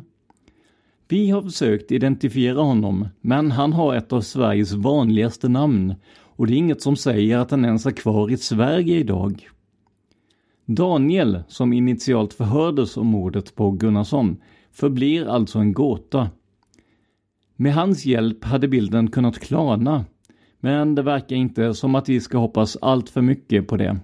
Vi 1.07 1.29
har 1.29 1.41
försökt 1.41 1.91
identifiera 1.91 2.61
honom, 2.61 3.07
men 3.21 3.51
han 3.51 3.73
har 3.73 3.95
ett 3.95 4.13
av 4.13 4.21
Sveriges 4.21 4.73
vanligaste 4.73 5.49
namn 5.49 5.95
och 6.11 6.47
det 6.47 6.53
är 6.53 6.57
inget 6.57 6.81
som 6.81 6.95
säger 6.95 7.37
att 7.37 7.51
han 7.51 7.65
ens 7.65 7.85
är 7.85 7.91
kvar 7.91 8.31
i 8.31 8.37
Sverige 8.37 8.97
idag. 8.97 9.49
Daniel, 10.65 11.43
som 11.47 11.73
initialt 11.73 12.33
förhördes 12.33 12.97
om 12.97 13.07
mordet 13.07 13.55
på 13.55 13.71
Gunnarsson, 13.71 14.37
förblir 14.71 15.25
alltså 15.27 15.59
en 15.59 15.73
gåta. 15.73 16.29
Med 17.55 17.73
hans 17.73 18.05
hjälp 18.05 18.43
hade 18.43 18.67
bilden 18.67 19.11
kunnat 19.11 19.39
klarna, 19.39 20.05
men 20.59 20.95
det 20.95 21.01
verkar 21.01 21.35
inte 21.35 21.73
som 21.73 21.95
att 21.95 22.09
vi 22.09 22.19
ska 22.19 22.37
hoppas 22.37 22.77
allt 22.81 23.09
för 23.09 23.21
mycket 23.21 23.67
på 23.67 23.77
det. 23.77 23.99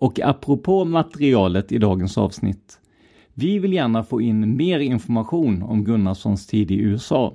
Och 0.00 0.20
apropå 0.20 0.84
materialet 0.84 1.72
i 1.72 1.78
dagens 1.78 2.18
avsnitt. 2.18 2.78
Vi 3.34 3.58
vill 3.58 3.72
gärna 3.72 4.04
få 4.04 4.20
in 4.20 4.56
mer 4.56 4.78
information 4.78 5.62
om 5.62 5.84
Gunnarssons 5.84 6.46
tid 6.46 6.70
i 6.70 6.78
USA. 6.78 7.34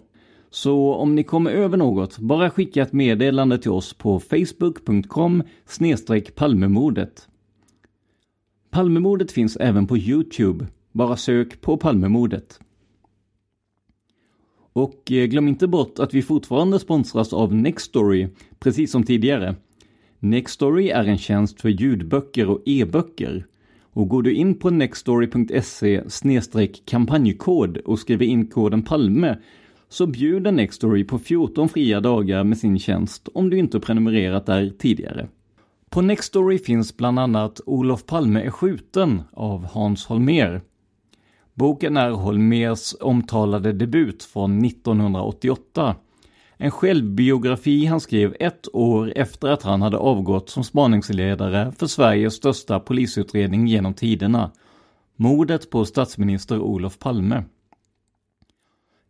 Så 0.49 0.93
om 0.93 1.15
ni 1.15 1.23
kommer 1.23 1.51
över 1.51 1.77
något, 1.77 2.17
bara 2.17 2.49
skicka 2.49 2.81
ett 2.81 2.93
meddelande 2.93 3.57
till 3.57 3.71
oss 3.71 3.93
på 3.93 4.19
facebook.com 4.19 5.43
palmemordet. 6.35 7.27
Palmemordet 8.69 9.31
finns 9.31 9.55
även 9.55 9.87
på 9.87 9.97
Youtube. 9.97 10.67
Bara 10.91 11.17
sök 11.17 11.61
på 11.61 11.77
Palmemordet. 11.77 12.59
Och 14.73 15.11
eh, 15.11 15.25
glöm 15.25 15.47
inte 15.47 15.67
bort 15.67 15.99
att 15.99 16.13
vi 16.13 16.21
fortfarande 16.21 16.79
sponsras 16.79 17.33
av 17.33 17.55
Nextory, 17.55 18.27
precis 18.59 18.91
som 18.91 19.03
tidigare. 19.03 19.55
Nextory 20.23 20.89
är 20.89 21.03
en 21.03 21.17
tjänst 21.17 21.61
för 21.61 21.69
ljudböcker 21.69 22.49
och 22.49 22.61
e-böcker. 22.65 23.45
Och 23.93 24.07
går 24.07 24.23
du 24.23 24.33
in 24.33 24.59
på 24.59 24.69
nextory.se 24.69 26.01
kampanjkod 26.85 27.77
och 27.77 27.99
skriver 27.99 28.25
in 28.25 28.47
koden 28.47 28.83
PALME 28.83 29.37
så 29.89 30.07
bjuder 30.07 30.51
Nextory 30.51 31.03
på 31.03 31.19
14 31.19 31.69
fria 31.69 31.99
dagar 31.99 32.43
med 32.43 32.57
sin 32.57 32.79
tjänst 32.79 33.29
om 33.33 33.49
du 33.49 33.57
inte 33.57 33.79
prenumererat 33.79 34.45
där 34.45 34.69
tidigare. 34.79 35.27
På 35.89 36.01
Nextory 36.01 36.57
finns 36.57 36.97
bland 36.97 37.19
annat 37.19 37.61
Olof 37.65 38.05
Palme 38.05 38.41
är 38.41 38.49
skjuten 38.49 39.21
av 39.31 39.65
Hans 39.65 40.05
Holmer. 40.05 40.61
Boken 41.53 41.97
är 41.97 42.11
Holmers 42.11 42.95
omtalade 42.99 43.73
debut 43.73 44.23
från 44.23 44.65
1988 44.65 45.95
en 46.63 46.71
självbiografi 46.71 47.85
han 47.85 47.99
skrev 47.99 48.35
ett 48.39 48.67
år 48.73 49.13
efter 49.15 49.47
att 49.47 49.63
han 49.63 49.81
hade 49.81 49.97
avgått 49.97 50.49
som 50.49 50.63
spaningsledare 50.63 51.71
för 51.71 51.87
Sveriges 51.87 52.33
största 52.33 52.79
polisutredning 52.79 53.67
genom 53.67 53.93
tiderna. 53.93 54.51
Mordet 55.15 55.69
på 55.69 55.85
statsminister 55.85 56.59
Olof 56.59 56.99
Palme. 56.99 57.43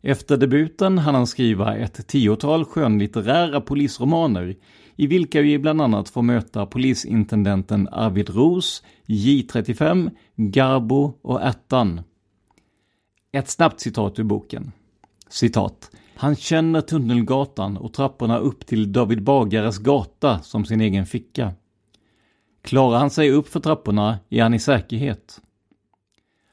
Efter 0.02 0.36
debuten 0.36 0.98
hann 0.98 1.14
han 1.14 1.26
skriva 1.26 1.76
ett 1.76 2.06
tiotal 2.08 2.64
skönlitterära 2.64 3.60
polisromaner 3.60 4.56
i 4.96 5.06
vilka 5.06 5.42
vi 5.42 5.58
bland 5.58 5.80
annat 5.82 6.08
får 6.08 6.22
möta 6.22 6.66
polisintendenten 6.66 7.88
Arvid 7.88 8.30
Ros, 8.30 8.82
J35, 9.06 10.10
Garbo 10.36 11.12
och 11.22 11.42
Ärtan. 11.42 12.00
Ett 13.32 13.50
snabbt 13.50 13.80
citat 13.80 14.18
ur 14.18 14.24
boken. 14.24 14.72
Citat. 15.28 15.90
Han 16.16 16.36
känner 16.36 16.80
Tunnelgatan 16.80 17.76
och 17.76 17.92
trapporna 17.92 18.38
upp 18.38 18.66
till 18.66 18.92
David 18.92 19.22
Bagares 19.22 19.78
gata 19.78 20.38
som 20.42 20.64
sin 20.64 20.80
egen 20.80 21.06
ficka. 21.06 21.52
Klarar 22.62 22.98
han 22.98 23.10
sig 23.10 23.30
upp 23.30 23.48
för 23.48 23.60
trapporna 23.60 24.18
är 24.30 24.42
han 24.42 24.54
i 24.54 24.58
säkerhet. 24.58 25.40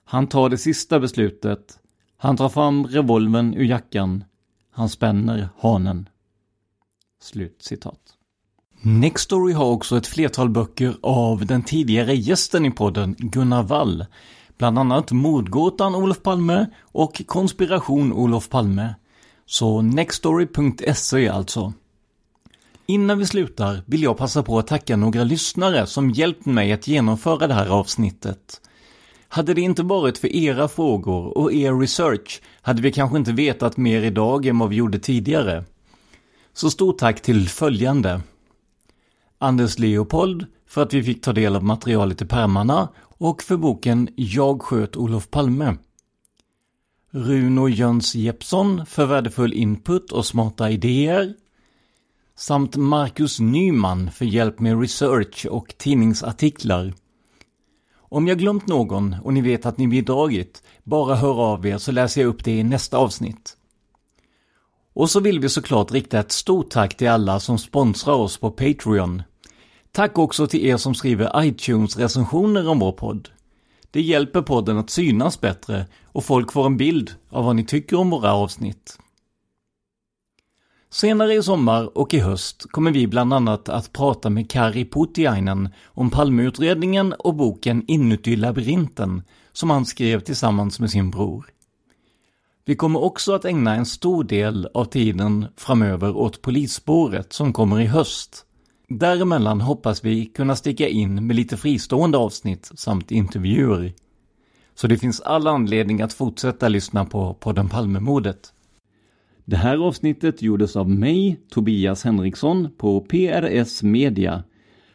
Han 0.03 0.27
tar 0.27 0.49
det 0.49 0.57
sista 0.57 0.99
beslutet. 0.99 1.79
Han 2.17 2.37
tar 2.37 2.49
fram 2.49 2.87
revolven 2.87 3.53
ur 3.53 3.65
jackan. 3.65 4.23
Han 4.71 4.89
spänner 4.89 5.49
hanen. 5.57 6.09
Slut 7.21 7.61
citat. 7.61 7.99
Next 8.81 9.23
story 9.23 9.53
har 9.53 9.65
också 9.65 9.97
ett 9.97 10.07
flertal 10.07 10.49
böcker 10.49 10.95
av 11.01 11.45
den 11.45 11.63
tidigare 11.63 12.15
gästen 12.15 12.65
i 12.65 12.71
podden, 12.71 13.15
Gunnar 13.19 13.63
Wall. 13.63 14.05
Bland 14.57 14.79
annat 14.79 15.11
Mordgåtan 15.11 15.95
Olof 15.95 16.21
Palme 16.23 16.65
och 16.81 17.21
Konspiration 17.27 18.13
Olof 18.13 18.49
Palme. 18.49 18.95
Så 19.51 19.81
nextory.se 19.81 21.27
alltså. 21.29 21.73
Innan 22.85 23.17
vi 23.17 23.25
slutar 23.25 23.83
vill 23.85 24.03
jag 24.03 24.17
passa 24.17 24.43
på 24.43 24.59
att 24.59 24.67
tacka 24.67 24.95
några 24.95 25.23
lyssnare 25.23 25.87
som 25.87 26.09
hjälpt 26.09 26.45
mig 26.45 26.71
att 26.71 26.87
genomföra 26.87 27.47
det 27.47 27.53
här 27.53 27.67
avsnittet. 27.67 28.61
Hade 29.27 29.53
det 29.53 29.61
inte 29.61 29.83
varit 29.83 30.17
för 30.17 30.35
era 30.35 30.67
frågor 30.67 31.37
och 31.37 31.53
er 31.53 31.79
research 31.79 32.41
hade 32.61 32.81
vi 32.81 32.91
kanske 32.91 33.17
inte 33.17 33.31
vetat 33.31 33.77
mer 33.77 34.01
idag 34.01 34.45
än 34.45 34.59
vad 34.59 34.69
vi 34.69 34.75
gjorde 34.75 34.99
tidigare. 34.99 35.63
Så 36.53 36.69
stort 36.69 36.97
tack 36.97 37.21
till 37.21 37.49
följande. 37.49 38.21
Anders 39.37 39.79
Leopold 39.79 40.45
för 40.67 40.83
att 40.83 40.93
vi 40.93 41.03
fick 41.03 41.21
ta 41.21 41.33
del 41.33 41.55
av 41.55 41.63
materialet 41.63 42.21
i 42.21 42.25
pärmarna 42.25 42.89
och 42.99 43.43
för 43.43 43.57
boken 43.57 44.09
Jag 44.15 44.61
sköt 44.61 44.95
Olof 44.95 45.29
Palme. 45.29 45.75
Runo 47.11 47.67
Jöns 47.67 48.15
Jeppsson 48.15 48.85
för 48.85 49.05
värdefull 49.05 49.53
input 49.53 50.11
och 50.11 50.25
smarta 50.25 50.69
idéer. 50.69 51.33
Samt 52.35 52.75
Marcus 52.75 53.39
Nyman 53.39 54.11
för 54.11 54.25
hjälp 54.25 54.59
med 54.59 54.81
research 54.81 55.45
och 55.49 55.75
tidningsartiklar. 55.77 56.93
Om 57.95 58.27
jag 58.27 58.37
glömt 58.37 58.67
någon 58.67 59.15
och 59.23 59.33
ni 59.33 59.41
vet 59.41 59.65
att 59.65 59.77
ni 59.77 59.87
bidragit, 59.87 60.63
bara 60.83 61.15
hör 61.15 61.41
av 61.41 61.65
er 61.65 61.77
så 61.77 61.91
läser 61.91 62.21
jag 62.21 62.27
upp 62.27 62.43
det 62.43 62.51
i 62.51 62.63
nästa 62.63 62.97
avsnitt. 62.97 63.57
Och 64.93 65.09
så 65.09 65.19
vill 65.19 65.39
vi 65.39 65.49
såklart 65.49 65.91
rikta 65.91 66.19
ett 66.19 66.31
stort 66.31 66.69
tack 66.69 66.97
till 66.97 67.09
alla 67.09 67.39
som 67.39 67.57
sponsrar 67.57 68.15
oss 68.15 68.37
på 68.37 68.51
Patreon. 68.51 69.23
Tack 69.91 70.17
också 70.17 70.47
till 70.47 70.65
er 70.65 70.77
som 70.77 70.95
skriver 70.95 71.43
iTunes-recensioner 71.43 72.67
om 72.67 72.79
vår 72.79 72.91
podd. 72.91 73.29
Det 73.91 74.01
hjälper 74.01 74.41
podden 74.41 74.77
att 74.77 74.89
synas 74.89 75.41
bättre 75.41 75.85
och 76.05 76.25
folk 76.25 76.51
får 76.51 76.65
en 76.65 76.77
bild 76.77 77.11
av 77.29 77.45
vad 77.45 77.55
ni 77.55 77.65
tycker 77.65 77.99
om 77.99 78.09
våra 78.09 78.33
avsnitt. 78.33 78.99
Senare 80.91 81.33
i 81.33 81.43
sommar 81.43 81.97
och 81.97 82.13
i 82.13 82.19
höst 82.19 82.65
kommer 82.71 82.91
vi 82.91 83.07
bland 83.07 83.33
annat 83.33 83.69
att 83.69 83.93
prata 83.93 84.29
med 84.29 84.49
Kari 84.49 84.85
Putiainen 84.85 85.69
om 85.85 86.09
Palmeutredningen 86.09 87.13
och 87.13 87.35
boken 87.35 87.83
Inuti 87.87 88.35
labyrinten 88.35 89.21
som 89.53 89.69
han 89.69 89.85
skrev 89.85 90.19
tillsammans 90.19 90.79
med 90.79 90.91
sin 90.91 91.11
bror. 91.11 91.45
Vi 92.65 92.75
kommer 92.75 93.03
också 93.03 93.33
att 93.33 93.45
ägna 93.45 93.75
en 93.75 93.85
stor 93.85 94.23
del 94.23 94.69
av 94.73 94.85
tiden 94.85 95.47
framöver 95.57 96.17
åt 96.17 96.41
polisspåret 96.41 97.33
som 97.33 97.53
kommer 97.53 97.79
i 97.79 97.85
höst. 97.85 98.45
Däremellan 98.91 99.61
hoppas 99.61 100.05
vi 100.05 100.25
kunna 100.25 100.55
sticka 100.55 100.87
in 100.87 101.27
med 101.27 101.35
lite 101.35 101.57
fristående 101.57 102.17
avsnitt 102.17 102.71
samt 102.75 103.11
intervjuer. 103.11 103.93
Så 104.75 104.87
det 104.87 104.97
finns 104.97 105.21
all 105.21 105.47
anledning 105.47 106.01
att 106.01 106.13
fortsätta 106.13 106.67
lyssna 106.67 107.05
på 107.05 107.33
podden 107.33 107.69
Palmemordet. 107.69 108.53
Det 109.45 109.55
här 109.55 109.77
avsnittet 109.77 110.41
gjordes 110.41 110.75
av 110.75 110.89
mig, 110.89 111.39
Tobias 111.49 112.03
Henriksson, 112.03 112.69
på 112.77 113.01
PRS 113.01 113.83
Media. 113.83 114.43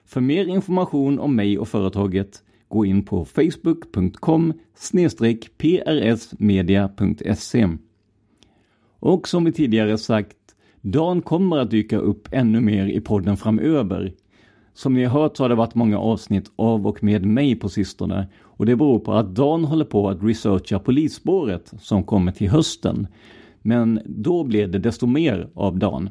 För 0.04 0.20
mer 0.20 0.46
information 0.46 1.18
om 1.18 1.36
mig 1.36 1.58
och 1.58 1.68
företaget, 1.68 2.42
gå 2.68 2.84
in 2.84 3.04
på 3.04 3.24
facebook.com 3.24 4.52
prsmedia.se. 5.60 7.68
Och 8.98 9.28
som 9.28 9.44
vi 9.44 9.52
tidigare 9.52 9.98
sagt, 9.98 10.36
Dan 10.86 11.22
kommer 11.22 11.56
att 11.56 11.70
dyka 11.70 11.98
upp 11.98 12.28
ännu 12.30 12.60
mer 12.60 12.86
i 12.86 13.00
podden 13.00 13.36
framöver. 13.36 14.12
Som 14.74 14.94
ni 14.94 15.04
har 15.04 15.20
hört 15.20 15.36
så 15.36 15.44
har 15.44 15.48
det 15.48 15.54
varit 15.54 15.74
många 15.74 15.98
avsnitt 15.98 16.50
av 16.56 16.86
och 16.86 17.04
med 17.04 17.24
mig 17.24 17.56
på 17.56 17.68
sistone 17.68 18.26
och 18.40 18.66
det 18.66 18.76
beror 18.76 18.98
på 18.98 19.12
att 19.12 19.34
Dan 19.34 19.64
håller 19.64 19.84
på 19.84 20.08
att 20.08 20.22
researcha 20.22 20.78
polisspåret 20.78 21.72
som 21.80 22.04
kommer 22.04 22.32
till 22.32 22.50
hösten. 22.50 23.06
Men 23.62 24.00
då 24.04 24.44
blir 24.44 24.66
det 24.66 24.78
desto 24.78 25.06
mer 25.06 25.48
av 25.54 25.78
Dan. 25.78 26.10